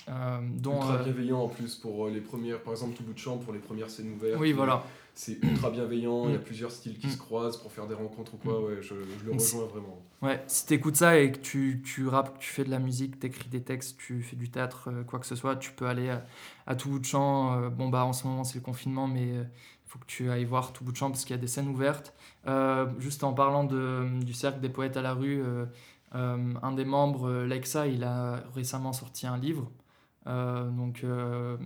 dont, 0.59 0.83
Ultra 0.83 0.99
bienveillant 0.99 1.41
en 1.41 1.49
plus 1.49 1.75
pour 1.77 2.09
les 2.09 2.21
premières, 2.21 2.63
par 2.63 2.73
exemple 2.75 2.97
tout 2.97 3.03
bout 3.05 3.15
de 3.15 3.19
champ 3.19 3.39
pour 3.39 3.53
les 3.53 3.61
premières 3.61 3.89
scènes 3.91 4.13
ouvertes. 4.13 4.41
oui, 4.41 4.53
voilà. 4.53 4.83
C'est 5.19 5.43
ultra 5.43 5.71
bienveillant, 5.71 6.29
il 6.29 6.33
y 6.33 6.35
a 6.35 6.39
Mm. 6.39 6.43
plusieurs 6.43 6.71
styles 6.71 6.99
qui 6.99 7.07
Mm. 7.07 7.11
se 7.11 7.17
croisent 7.17 7.57
pour 7.57 7.73
faire 7.73 7.87
des 7.87 7.95
rencontres 7.95 8.35
ou 8.35 8.37
quoi, 8.37 8.63
ouais, 8.63 8.77
je, 8.83 8.95
je 9.19 9.25
le 9.25 9.33
rejoins 9.33 9.65
vraiment. 9.67 9.99
Ouais, 10.21 10.43
si 10.47 10.67
t'écoutes 10.67 10.97
ça 10.97 11.19
et 11.19 11.33
que 11.33 11.39
tu, 11.39 11.83
tu 11.85 12.07
rappes, 12.07 12.35
que 12.35 12.39
tu 12.43 12.51
fais 12.51 12.65
de 12.65 12.71
la 12.71 12.79
musique, 12.79 13.19
t'écris 13.19 13.49
des 13.49 13.63
textes, 13.63 13.97
tu 13.99 14.23
fais 14.23 14.37
du 14.37 14.51
théâtre, 14.51 14.91
euh, 14.93 15.05
quoi 15.05 15.19
que 15.19 15.27
ce 15.27 15.35
soit, 15.35 15.57
tu 15.57 15.73
peux 15.73 15.87
aller 15.87 16.11
à, 16.11 16.25
à 16.67 16.75
tout 16.77 16.91
bout 16.91 16.99
de 16.99 17.05
champ. 17.07 17.55
euh, 17.63 17.71
bon, 17.71 17.89
bah 17.89 18.05
en 18.05 18.13
ce 18.13 18.27
moment 18.27 18.45
c'est 18.45 18.57
le 18.57 18.61
confinement, 18.65 19.09
mais 19.09 19.27
il 19.29 19.47
faut 19.87 19.99
que 19.99 20.07
tu 20.07 20.31
ailles 20.31 20.45
voir 20.45 20.73
tout 20.75 20.85
bout 20.85 20.93
de 20.93 20.97
champ 20.99 21.11
parce 21.11 21.25
qu'il 21.25 21.35
y 21.35 21.39
a 21.39 21.41
des 21.41 21.47
scènes 21.47 21.69
ouvertes. 21.69 22.13
Euh, 22.47 22.87
juste 22.99 23.25
en 23.25 23.33
parlant 23.33 23.65
de, 23.65 24.07
du 24.23 24.35
cercle 24.35 24.61
des 24.61 24.69
poètes 24.69 24.97
à 24.99 25.03
la 25.03 25.15
rue, 25.15 25.43
euh, 25.43 25.65
euh, 26.15 26.55
un 26.63 26.73
des 26.73 26.85
membres, 26.85 27.29
euh, 27.29 27.47
Lexa, 27.47 27.87
il 27.87 28.05
a 28.05 28.43
récemment 28.55 28.93
sorti 28.93 29.27
un 29.27 29.39
livre. 29.39 29.71
Euh, 30.27 30.69
donc 30.71 31.05
euh, 31.05 31.57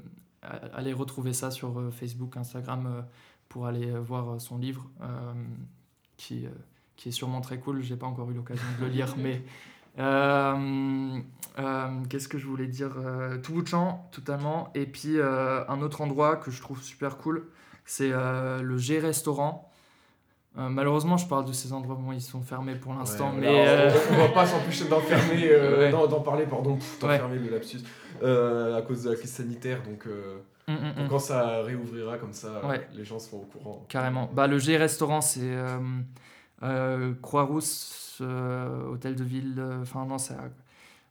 allez 0.75 0.93
retrouver 0.93 1.33
ça 1.33 1.51
sur 1.51 1.79
euh, 1.81 1.91
Facebook, 1.91 2.37
Instagram 2.37 2.87
euh, 2.87 3.03
pour 3.51 3.67
aller 3.67 3.91
euh, 3.91 4.01
voir 4.01 4.31
euh, 4.31 4.39
son 4.39 4.57
livre 4.57 4.87
euh, 5.03 5.07
qui. 6.17 6.47
euh, 6.47 6.51
qui 6.97 7.09
est 7.09 7.13
sûrement 7.13 7.41
très 7.41 7.57
cool. 7.59 7.81
J'ai 7.83 7.97
pas 7.97 8.07
encore 8.07 8.31
eu 8.31 8.35
l'occasion 8.35 8.63
de 8.79 8.85
le 8.85 8.91
lire, 8.93 9.15
mais 9.17 9.41
euh, 9.99 11.19
euh, 11.59 11.89
qu'est-ce 12.11 12.29
que 12.29 12.37
je 12.39 12.47
voulais 12.47 12.67
dire 12.67 12.91
Euh, 12.99 13.39
Tout 13.39 13.55
bout 13.55 13.63
de 13.63 13.69
champ, 13.69 14.07
totalement. 14.13 14.71
Et 14.75 14.85
puis 14.85 15.19
euh, 15.19 15.65
un 15.69 15.81
autre 15.81 16.03
endroit 16.03 16.37
que 16.37 16.51
je 16.51 16.61
trouve 16.61 16.83
super 16.83 17.17
cool, 17.17 17.49
c'est 17.87 18.11
euh, 18.13 18.61
le 18.61 18.77
G 18.77 18.99
restaurant. 18.99 19.71
Euh, 20.59 20.69
malheureusement, 20.69 21.17
je 21.17 21.27
parle 21.27 21.47
de 21.47 21.53
ces 21.53 21.73
endroits, 21.73 21.95
bon, 21.95 22.13
ils 22.13 22.21
sont 22.21 22.43
fermés 22.43 22.75
pour 22.75 22.93
l'instant, 22.93 23.31
Ouais, 23.33 23.41
mais 23.41 23.69
euh, 23.69 23.91
on, 24.13 24.17
va 24.17 24.29
pas 24.29 24.45
s'empêcher 24.47 24.85
euh, 24.91 25.79
Ouais. 25.79 25.91
d'en 25.91 26.07
d'en 26.07 26.21
parler, 26.21 26.45
pardon, 26.45 26.75
pff, 26.75 27.03
Ouais. 27.03 27.09
d'enfermer 27.17 27.39
le 27.39 27.49
lapsus, 27.51 27.79
euh, 28.23 28.77
à 28.77 28.83
cause 28.83 29.05
de 29.05 29.11
la 29.11 29.17
crise 29.17 29.31
sanitaire. 29.33 29.81
Donc, 29.85 30.07
hum, 30.69 30.77
hum, 30.77 30.93
hum. 30.99 31.09
quand 31.09 31.19
ça 31.19 31.63
réouvrira 31.63 32.19
comme 32.19 32.33
ça, 32.33 32.65
Ouais. 32.67 32.87
les 32.95 33.05
gens 33.05 33.19
seront 33.19 33.39
au 33.43 33.47
courant. 33.47 33.85
Carrément. 33.89 34.31
Bah, 34.33 34.47
le 34.47 34.59
G 34.59 34.77
restaurant, 34.77 35.21
c'est 35.21 35.41
euh, 35.43 35.79
euh, 36.63 37.15
Croix-Rousse, 37.23 38.19
euh, 38.21 38.87
hôtel 38.93 39.15
de 39.17 39.25
ville. 39.25 39.63
Enfin, 39.83 40.05
non, 40.07 40.19
c'est 40.19 40.35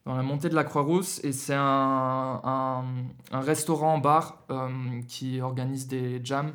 dans 0.05 0.15
la 0.15 0.23
montée 0.23 0.49
de 0.49 0.55
la 0.55 0.63
Croix-Rousse. 0.63 1.23
Et 1.23 1.31
c'est 1.31 1.55
un, 1.55 2.41
un, 2.43 2.83
un 3.31 3.41
restaurant-bar 3.41 4.45
qui 5.07 5.41
organise 5.41 5.87
des 5.87 6.21
jams 6.23 6.53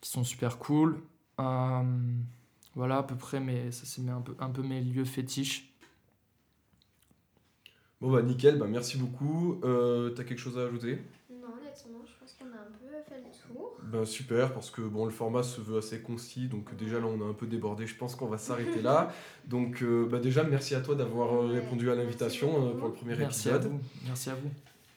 qui 0.00 0.10
sont 0.10 0.24
super 0.24 0.58
cool. 0.58 1.00
Voilà, 2.74 2.98
à 2.98 3.02
peu 3.02 3.16
près, 3.16 3.40
mais 3.40 3.70
ça, 3.72 3.86
c'est 3.86 4.02
mes- 4.02 4.12
un 4.12 4.20
peu, 4.20 4.36
un 4.38 4.50
peu 4.50 4.62
mes 4.62 4.80
lieux 4.82 5.04
fétiches. 5.06 5.72
Bon, 8.00 8.10
bah 8.12 8.22
nickel, 8.22 8.58
bah 8.58 8.66
merci 8.68 8.98
beaucoup. 8.98 9.58
Euh, 9.64 10.10
T'as 10.10 10.24
quelque 10.24 10.38
chose 10.38 10.58
à 10.58 10.64
ajouter 10.66 11.00
Non, 11.30 11.48
honnêtement, 11.58 12.04
je 12.06 12.12
pense 12.20 12.34
qu'on 12.38 12.52
a 12.52 12.60
un 12.60 12.70
Ben 13.84 14.04
super, 14.04 14.52
parce 14.52 14.70
que 14.70 14.80
bon, 14.80 15.04
le 15.04 15.12
format 15.12 15.44
se 15.44 15.60
veut 15.60 15.78
assez 15.78 16.00
concis, 16.00 16.48
donc 16.48 16.74
déjà 16.76 16.98
là 16.98 17.06
on 17.06 17.24
a 17.24 17.30
un 17.30 17.32
peu 17.34 17.46
débordé, 17.46 17.86
je 17.86 17.94
pense 17.94 18.16
qu'on 18.16 18.26
va 18.26 18.36
s'arrêter 18.38 18.82
là. 18.82 19.12
Donc 19.46 19.80
euh, 19.82 20.08
bah, 20.10 20.18
déjà 20.18 20.42
merci 20.42 20.74
à 20.74 20.80
toi 20.80 20.96
d'avoir 20.96 21.32
euh, 21.34 21.46
Ouais, 21.48 21.60
répondu 21.60 21.88
à 21.90 21.94
l'invitation 21.94 22.66
euh, 22.66 22.72
pour 22.72 22.88
le 22.88 22.94
premier 22.94 23.14
Merci 23.16 23.48
à 23.48 23.54
épisode. 23.56 23.70
vous. 23.72 23.80
Merci 24.06 24.30
à 24.30 24.34
vous. 24.34 24.50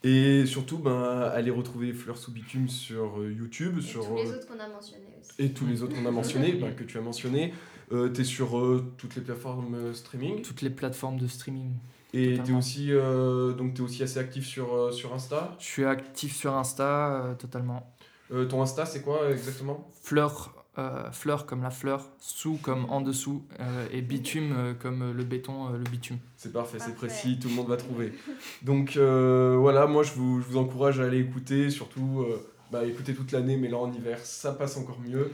Et 0.03 0.45
surtout, 0.47 0.79
ben, 0.79 1.29
allez 1.33 1.51
retrouver 1.51 1.93
Fleurs 1.93 2.17
sous 2.17 2.31
bitume 2.31 2.67
sur 2.67 3.23
YouTube, 3.23 3.77
Et 3.77 3.81
sur, 3.81 4.05
tous 4.07 4.15
les 4.15 4.31
autres 4.31 4.47
qu'on 4.47 4.59
a 4.59 4.67
mentionnés 4.67 5.05
aussi. 5.21 5.31
et 5.37 5.51
tous 5.51 5.67
les 5.67 5.83
autres 5.83 5.93
qu'on 5.95 6.05
a 6.07 6.11
mentionnés, 6.11 6.53
ben, 6.59 6.73
que 6.73 6.83
tu 6.83 6.97
as 6.97 7.01
mentionnés. 7.01 7.53
Euh, 7.91 8.09
T'es 8.09 8.23
sur 8.23 8.57
euh, 8.57 8.85
toutes 8.97 9.15
les 9.15 9.21
plateformes 9.21 9.93
streaming. 9.93 10.41
Toutes 10.41 10.61
les 10.63 10.69
plateformes 10.71 11.17
de 11.19 11.27
streaming. 11.27 11.73
Et 12.13 12.29
t'es 12.31 12.37
totalement. 12.37 12.57
aussi, 12.59 12.87
euh, 12.91 13.53
donc 13.53 13.75
t'es 13.75 13.81
aussi 13.81 14.01
assez 14.01 14.17
actif 14.17 14.47
sur, 14.47 14.73
euh, 14.73 14.91
sur 14.91 15.13
Insta. 15.13 15.55
Je 15.59 15.65
suis 15.65 15.85
actif 15.85 16.35
sur 16.35 16.55
Insta, 16.55 17.23
euh, 17.25 17.35
totalement. 17.35 17.85
Euh, 18.31 18.45
ton 18.45 18.61
Insta, 18.61 18.85
c'est 18.85 19.01
quoi 19.01 19.29
exactement? 19.31 19.89
Fleur, 20.03 20.53
euh, 20.77 21.11
fleur 21.11 21.45
comme 21.45 21.63
la 21.63 21.71
fleur, 21.71 22.05
sous 22.19 22.57
comme 22.61 22.85
en 22.89 23.01
dessous, 23.01 23.43
euh, 23.59 23.87
et 23.91 24.01
bitume 24.01 24.53
euh, 24.55 24.73
comme 24.73 25.11
le 25.11 25.23
béton, 25.23 25.67
euh, 25.73 25.77
le 25.77 25.83
bitume. 25.83 26.17
C'est 26.37 26.53
parfait, 26.53 26.77
c'est 26.79 26.95
précis, 26.95 27.39
tout 27.39 27.49
le 27.49 27.55
monde 27.55 27.67
va 27.67 27.77
trouver. 27.77 28.13
Donc 28.61 28.95
euh, 28.97 29.57
voilà, 29.59 29.87
moi 29.87 30.03
je 30.03 30.13
vous, 30.13 30.41
je 30.41 30.47
vous 30.47 30.57
encourage 30.57 30.99
à 30.99 31.05
aller 31.05 31.19
écouter, 31.19 31.69
surtout 31.71 32.21
euh, 32.27 32.37
bah, 32.71 32.85
écouter 32.85 33.13
toute 33.15 33.31
l'année, 33.31 33.57
mais 33.57 33.67
là 33.67 33.77
en 33.77 33.91
hiver 33.91 34.19
ça 34.23 34.51
passe 34.53 34.77
encore 34.77 34.99
mieux. 34.99 35.31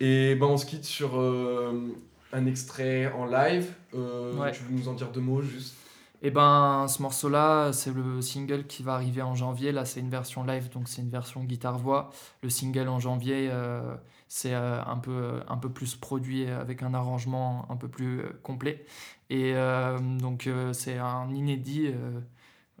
Et 0.00 0.34
bah, 0.34 0.46
on 0.46 0.56
se 0.56 0.66
quitte 0.66 0.84
sur 0.84 1.20
euh, 1.20 1.72
un 2.32 2.46
extrait 2.46 3.12
en 3.12 3.26
live. 3.26 3.66
Euh, 3.94 4.34
Ouais. 4.34 4.50
Tu 4.50 4.64
veux 4.64 4.72
nous 4.76 4.88
en 4.88 4.94
dire 4.94 5.10
deux 5.12 5.20
mots 5.20 5.40
juste? 5.40 5.74
Et 6.26 6.30
ben, 6.30 6.86
ce 6.88 7.02
morceau-là, 7.02 7.72
c'est 7.74 7.92
le 7.92 8.22
single 8.22 8.66
qui 8.66 8.82
va 8.82 8.94
arriver 8.94 9.20
en 9.20 9.34
janvier. 9.34 9.72
Là, 9.72 9.84
c'est 9.84 10.00
une 10.00 10.08
version 10.08 10.42
live, 10.42 10.70
donc 10.70 10.88
c'est 10.88 11.02
une 11.02 11.10
version 11.10 11.44
guitare-voix. 11.44 12.10
Le 12.42 12.48
single 12.48 12.88
en 12.88 12.98
janvier, 12.98 13.50
euh, 13.52 13.94
c'est 14.26 14.54
euh, 14.54 14.82
un, 14.86 14.96
peu, 14.96 15.40
un 15.48 15.58
peu 15.58 15.68
plus 15.68 15.94
produit 15.96 16.46
avec 16.48 16.82
un 16.82 16.94
arrangement 16.94 17.66
un 17.70 17.76
peu 17.76 17.88
plus 17.88 18.20
euh, 18.20 18.30
complet. 18.42 18.86
Et 19.28 19.52
euh, 19.54 19.98
donc, 20.18 20.46
euh, 20.46 20.72
c'est 20.72 20.96
un 20.96 21.28
inédit 21.30 21.88
euh, 21.88 22.20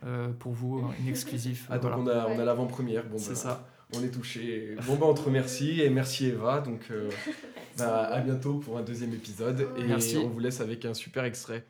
euh, 0.06 0.32
pour 0.32 0.52
vous, 0.52 0.82
une 1.00 1.08
exclusif. 1.10 1.66
Ah, 1.70 1.78
donc 1.78 1.92
voilà. 1.92 1.98
on 1.98 2.06
a, 2.06 2.26
on 2.28 2.32
a 2.32 2.38
Ouais. 2.38 2.44
l'avant-première. 2.46 3.04
Bon, 3.06 3.18
C'est 3.18 3.30
bah, 3.30 3.36
ça. 3.36 3.68
On 3.94 4.02
est 4.02 4.08
touché. 4.10 4.74
Bon, 4.86 4.96
bah 4.96 5.04
on 5.06 5.14
te 5.14 5.20
remercie 5.20 5.82
et 5.82 5.90
merci 5.90 6.26
Eva. 6.28 6.60
Donc 6.60 6.80
euh, 6.90 7.10
bah, 7.78 8.04
à 8.06 8.20
bientôt 8.22 8.54
pour 8.54 8.78
un 8.78 8.82
deuxième 8.82 9.12
épisode. 9.12 9.68
Et 9.76 9.84
Merci. 9.84 10.16
on 10.16 10.30
vous 10.30 10.38
laisse 10.40 10.60
avec 10.62 10.84
un 10.86 10.94
super 10.94 11.24
extrait. 11.24 11.66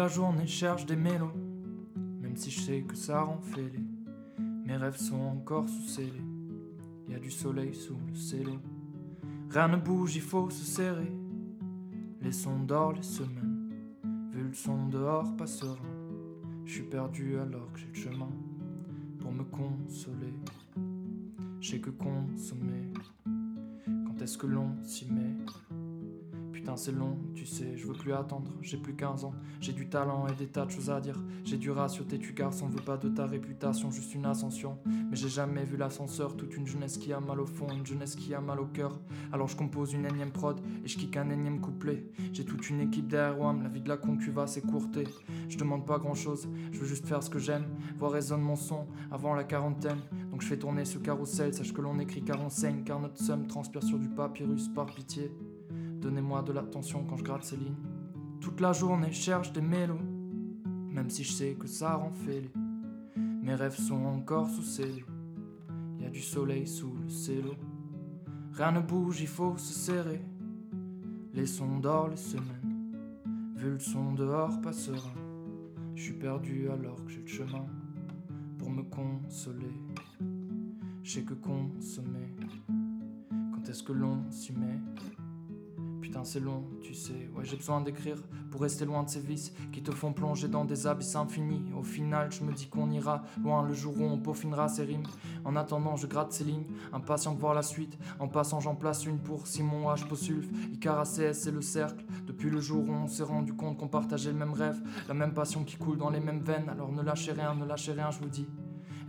La 0.00 0.08
journée 0.08 0.46
cherche 0.46 0.86
des 0.86 0.96
mélos, 0.96 1.34
même 2.22 2.34
si 2.34 2.50
je 2.50 2.60
sais 2.60 2.80
que 2.88 2.96
ça 2.96 3.20
rend 3.20 3.38
fêlé. 3.42 3.84
Mes 4.64 4.74
rêves 4.74 4.96
sont 4.96 5.20
encore 5.20 5.68
sous 5.68 5.88
scellés. 5.88 6.24
Y 7.06 7.14
a 7.16 7.18
du 7.18 7.30
soleil 7.30 7.74
sous 7.74 7.98
le 8.08 8.14
cello. 8.14 8.58
Rien 9.50 9.68
ne 9.68 9.76
bouge, 9.76 10.16
il 10.16 10.22
faut 10.22 10.48
se 10.48 10.64
serrer. 10.64 11.12
Les 12.22 12.32
sons 12.32 12.60
d'or, 12.60 12.94
les 12.94 13.02
semaines. 13.02 13.68
Vu 14.32 14.44
le 14.44 14.54
son 14.54 14.88
dehors 14.88 15.36
passera. 15.36 15.76
Je 16.64 16.72
suis 16.72 16.88
perdu 16.88 17.36
alors 17.36 17.70
que 17.74 17.80
j'ai 17.80 17.88
le 17.88 17.94
chemin 17.94 18.32
pour 19.18 19.32
me 19.32 19.44
consoler. 19.44 20.32
J'ai 21.60 21.78
que 21.78 21.90
consommer. 21.90 22.90
Quand 24.06 24.22
est-ce 24.22 24.38
que 24.38 24.46
l'on 24.46 24.82
s'y 24.82 25.12
met? 25.12 25.36
Putain, 26.60 26.76
c'est 26.76 26.92
long, 26.92 27.16
tu 27.34 27.46
sais, 27.46 27.78
je 27.78 27.86
veux 27.86 27.94
plus 27.94 28.12
attendre. 28.12 28.52
J'ai 28.60 28.76
plus 28.76 28.94
15 28.94 29.24
ans, 29.24 29.32
j'ai 29.62 29.72
du 29.72 29.88
talent 29.88 30.26
et 30.26 30.34
des 30.34 30.46
tas 30.46 30.66
de 30.66 30.70
choses 30.70 30.90
à 30.90 31.00
dire. 31.00 31.18
J'ai 31.42 31.56
du 31.56 31.70
ratio, 31.70 32.04
tu 32.04 32.34
garçon, 32.34 32.68
veut 32.68 32.84
pas 32.84 32.98
de 32.98 33.08
ta 33.08 33.24
réputation, 33.24 33.90
juste 33.90 34.14
une 34.14 34.26
ascension. 34.26 34.76
Mais 34.84 35.16
j'ai 35.16 35.30
jamais 35.30 35.64
vu 35.64 35.78
l'ascenseur, 35.78 36.36
toute 36.36 36.54
une 36.54 36.66
jeunesse 36.66 36.98
qui 36.98 37.14
a 37.14 37.20
mal 37.20 37.40
au 37.40 37.46
fond, 37.46 37.66
une 37.72 37.86
jeunesse 37.86 38.14
qui 38.14 38.34
a 38.34 38.42
mal 38.42 38.60
au 38.60 38.66
cœur. 38.66 39.00
Alors 39.32 39.48
je 39.48 39.56
compose 39.56 39.94
une 39.94 40.04
énième 40.04 40.32
prod 40.32 40.60
et 40.84 40.86
je 40.86 40.98
kick 40.98 41.16
un 41.16 41.30
énième 41.30 41.62
couplet. 41.62 42.04
J'ai 42.34 42.44
toute 42.44 42.68
une 42.68 42.82
équipe 42.82 43.08
derrière 43.08 43.54
la 43.54 43.68
vie 43.70 43.80
de 43.80 43.88
la 43.88 43.96
concu 43.96 44.30
va 44.30 44.46
s'écourter. 44.46 45.04
Je 45.48 45.56
demande 45.56 45.86
pas 45.86 45.98
grand 45.98 46.14
chose, 46.14 46.46
je 46.72 46.78
veux 46.78 46.86
juste 46.86 47.06
faire 47.06 47.22
ce 47.22 47.30
que 47.30 47.38
j'aime. 47.38 47.64
Voir 47.96 48.12
résonne 48.12 48.42
mon 48.42 48.56
son 48.56 48.86
avant 49.10 49.34
la 49.34 49.44
quarantaine. 49.44 50.00
Donc 50.30 50.42
je 50.42 50.46
fais 50.46 50.58
tourner 50.58 50.84
ce 50.84 50.98
carrousel, 50.98 51.54
sache 51.54 51.72
que 51.72 51.80
l'on 51.80 51.98
écrit 52.00 52.22
car 52.22 52.38
on 52.38 52.50
saigne, 52.50 52.82
car 52.84 53.00
notre 53.00 53.18
somme 53.18 53.46
transpire 53.46 53.82
sur 53.82 53.98
du 53.98 54.10
papyrus 54.10 54.68
par 54.68 54.84
pitié. 54.84 55.32
Donnez-moi 56.00 56.42
de 56.42 56.52
l'attention 56.52 57.04
quand 57.04 57.16
je 57.16 57.24
gratte 57.24 57.44
ces 57.44 57.56
lignes. 57.56 57.76
Toute 58.40 58.60
la 58.60 58.72
journée, 58.72 59.12
cherche 59.12 59.52
des 59.52 59.60
mélos, 59.60 60.00
même 60.88 61.10
si 61.10 61.24
je 61.24 61.32
sais 61.32 61.56
que 61.58 61.66
ça 61.66 61.96
rend 61.96 62.12
fêlé. 62.12 62.50
Mes 63.42 63.54
rêves 63.54 63.76
sont 63.76 64.06
encore 64.06 64.48
sous 64.48 64.62
scellés. 64.62 65.04
Y 65.98 66.06
a 66.06 66.10
du 66.10 66.22
soleil 66.22 66.66
sous 66.66 66.94
le 66.94 67.08
cello. 67.10 67.54
Rien 68.54 68.72
ne 68.72 68.80
bouge, 68.80 69.20
il 69.20 69.28
faut 69.28 69.58
se 69.58 69.74
serrer. 69.74 70.22
Les 71.34 71.46
sons 71.46 71.80
d'or, 71.80 72.08
les 72.08 72.16
semaines. 72.16 72.94
Vu 73.56 73.72
le 73.72 73.78
son 73.78 74.14
dehors 74.14 74.58
passera. 74.62 75.10
Je 75.94 76.02
suis 76.02 76.14
perdu 76.14 76.70
alors 76.70 77.04
que 77.04 77.10
j'ai 77.10 77.20
le 77.20 77.26
chemin 77.26 77.66
pour 78.56 78.70
me 78.70 78.82
consoler. 78.84 79.74
Je 81.02 81.12
sais 81.12 81.22
que 81.24 81.34
consommer. 81.34 82.34
Quand 83.52 83.68
est-ce 83.68 83.82
que 83.82 83.92
l'on 83.92 84.30
s'y 84.30 84.54
met? 84.54 84.80
Putain, 86.10 86.24
c'est 86.24 86.40
long, 86.40 86.64
tu 86.82 86.92
sais. 86.92 87.30
Ouais, 87.36 87.44
j'ai 87.44 87.54
besoin 87.54 87.80
d'écrire 87.80 88.16
pour 88.50 88.62
rester 88.62 88.84
loin 88.84 89.04
de 89.04 89.08
ces 89.08 89.20
vices 89.20 89.52
qui 89.70 89.80
te 89.80 89.92
font 89.92 90.12
plonger 90.12 90.48
dans 90.48 90.64
des 90.64 90.88
abysses 90.88 91.14
infinis. 91.14 91.62
Au 91.78 91.84
final, 91.84 92.32
je 92.32 92.42
me 92.42 92.52
dis 92.52 92.66
qu'on 92.66 92.90
ira 92.90 93.22
loin 93.40 93.62
le 93.62 93.72
jour 93.74 93.94
où 93.96 94.02
on 94.02 94.18
peaufinera 94.18 94.66
ces 94.66 94.82
rimes. 94.82 95.04
En 95.44 95.54
attendant, 95.54 95.94
je 95.94 96.08
gratte 96.08 96.32
ces 96.32 96.42
lignes, 96.42 96.66
impatient 96.92 97.32
de 97.32 97.38
voir 97.38 97.54
la 97.54 97.62
suite. 97.62 97.96
En 98.18 98.26
passant, 98.26 98.58
j'en 98.58 98.74
place 98.74 99.06
une 99.06 99.20
pour 99.20 99.46
Simon 99.46 99.88
H. 99.88 100.04
Posulf, 100.08 100.48
Icar 100.72 100.98
ACS 100.98 101.46
et 101.46 101.52
le 101.52 101.62
cercle. 101.62 102.04
Depuis 102.26 102.50
le 102.50 102.58
jour 102.58 102.88
où 102.88 102.92
on 102.92 103.06
s'est 103.06 103.22
rendu 103.22 103.54
compte 103.54 103.78
qu'on 103.78 103.86
partageait 103.86 104.32
le 104.32 104.38
même 104.38 104.52
rêve, 104.52 104.82
la 105.06 105.14
même 105.14 105.32
passion 105.32 105.62
qui 105.62 105.76
coule 105.76 105.96
dans 105.96 106.10
les 106.10 106.18
mêmes 106.18 106.42
veines. 106.42 106.68
Alors 106.70 106.90
ne 106.90 107.02
lâchez 107.02 107.30
rien, 107.30 107.54
ne 107.54 107.64
lâchez 107.64 107.92
rien, 107.92 108.10
je 108.10 108.18
vous 108.18 108.28
dis. 108.30 108.48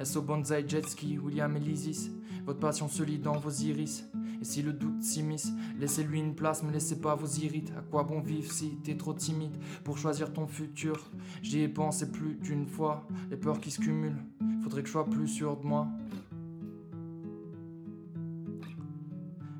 S.O. 0.01 0.23
Bonzai, 0.23 0.67
Jetski, 0.67 1.19
William 1.19 1.55
et. 1.55 2.11
Votre 2.45 2.59
passion 2.59 2.87
se 2.87 3.03
lit 3.03 3.19
dans 3.19 3.37
vos 3.37 3.51
iris. 3.51 4.03
Et 4.41 4.43
si 4.43 4.63
le 4.63 4.73
doute 4.73 5.03
s'immisce, 5.03 5.51
laissez-lui 5.77 6.19
une 6.19 6.33
place, 6.33 6.63
mais 6.63 6.71
laissez 6.71 6.99
pas 6.99 7.13
vos 7.13 7.27
irites. 7.27 7.71
À 7.77 7.81
quoi 7.81 8.03
bon 8.03 8.19
vivre 8.19 8.51
si 8.51 8.77
t'es 8.83 8.97
trop 8.97 9.13
timide 9.13 9.55
pour 9.83 9.99
choisir 9.99 10.33
ton 10.33 10.47
futur? 10.47 11.11
J'y 11.43 11.59
ai 11.59 11.67
pensé 11.67 12.11
plus 12.11 12.33
d'une 12.33 12.65
fois, 12.65 13.07
les 13.29 13.37
peurs 13.37 13.59
qui 13.59 13.69
se 13.69 13.79
cumulent. 13.79 14.17
Faudrait 14.63 14.81
que 14.81 14.87
je 14.87 14.93
sois 14.93 15.05
plus 15.05 15.27
sûr 15.27 15.55
de 15.57 15.67
moi. 15.67 15.87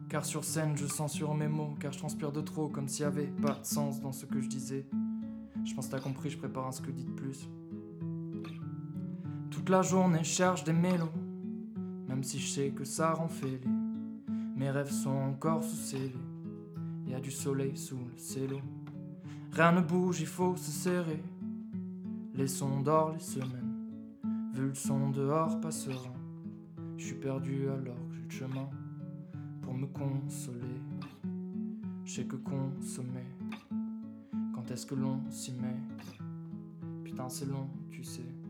Car 0.10 0.26
sur 0.26 0.44
scène, 0.44 0.76
je 0.76 0.88
censure 0.88 1.36
mes 1.36 1.48
mots, 1.48 1.76
car 1.80 1.94
je 1.94 2.00
transpire 2.00 2.32
de 2.32 2.42
trop, 2.42 2.68
comme 2.68 2.88
s'il 2.88 3.04
y 3.04 3.06
avait 3.06 3.28
pas 3.28 3.54
de 3.54 3.66
sens 3.66 4.02
dans 4.02 4.12
ce 4.12 4.26
que 4.26 4.42
je 4.42 4.48
disais. 4.48 4.88
Je 5.64 5.76
pense 5.76 5.88
t'as 5.90 6.00
compris, 6.00 6.32
je 6.32 6.40
prépare 6.40 6.66
un 6.66 6.72
ce 6.72 6.82
que 6.82 6.90
de 6.90 7.12
plus. 7.12 7.48
La 9.72 9.84
journée, 9.84 10.26
cherche 10.26 10.66
des 10.66 10.74
mélos, 10.74 11.14
même 12.10 12.26
si 12.26 12.40
je 12.40 12.48
sais 12.50 12.72
que 12.72 12.84
ça 12.84 13.14
rend 13.14 13.30
fêlé. 13.30 13.62
Mes 14.58 14.70
rêves 14.70 14.92
sont 14.92 15.10
encore 15.12 15.64
sous 15.64 15.78
scellés. 15.78 16.14
Y 17.08 17.14
a 17.14 17.22
du 17.22 17.32
soleil 17.32 17.78
sous 17.78 17.96
le 17.96 18.18
cello. 18.18 18.60
Rien 19.54 19.72
ne 19.72 19.80
bouge, 19.80 20.20
il 20.20 20.28
faut 20.28 20.58
se 20.58 20.72
serrer. 20.72 21.24
Les 22.34 22.48
sons 22.48 22.82
d'or, 22.82 23.14
les 23.14 23.22
semaines. 23.22 23.88
Vu 24.54 24.68
le 24.68 24.76
son 24.76 25.10
dehors 25.10 25.62
pas 25.62 25.72
serein. 25.72 26.20
Je 26.98 27.06
suis 27.06 27.16
perdu 27.16 27.70
alors 27.70 27.96
que 28.10 28.16
j'ai 28.16 28.24
le 28.24 28.30
chemin 28.30 28.70
pour 29.62 29.74
me 29.74 29.88
consoler. 29.88 30.82
Je 32.04 32.24
que 32.24 32.36
consommer. 32.36 33.26
Quand 34.54 34.70
est-ce 34.70 34.86
que 34.86 34.96
l'on 34.96 35.22
s'y 35.30 35.54
met? 35.54 35.80
Putain, 37.06 37.30
c'est 37.30 37.46
long, 37.46 37.70
tu 37.90 38.04
sais. 38.04 38.41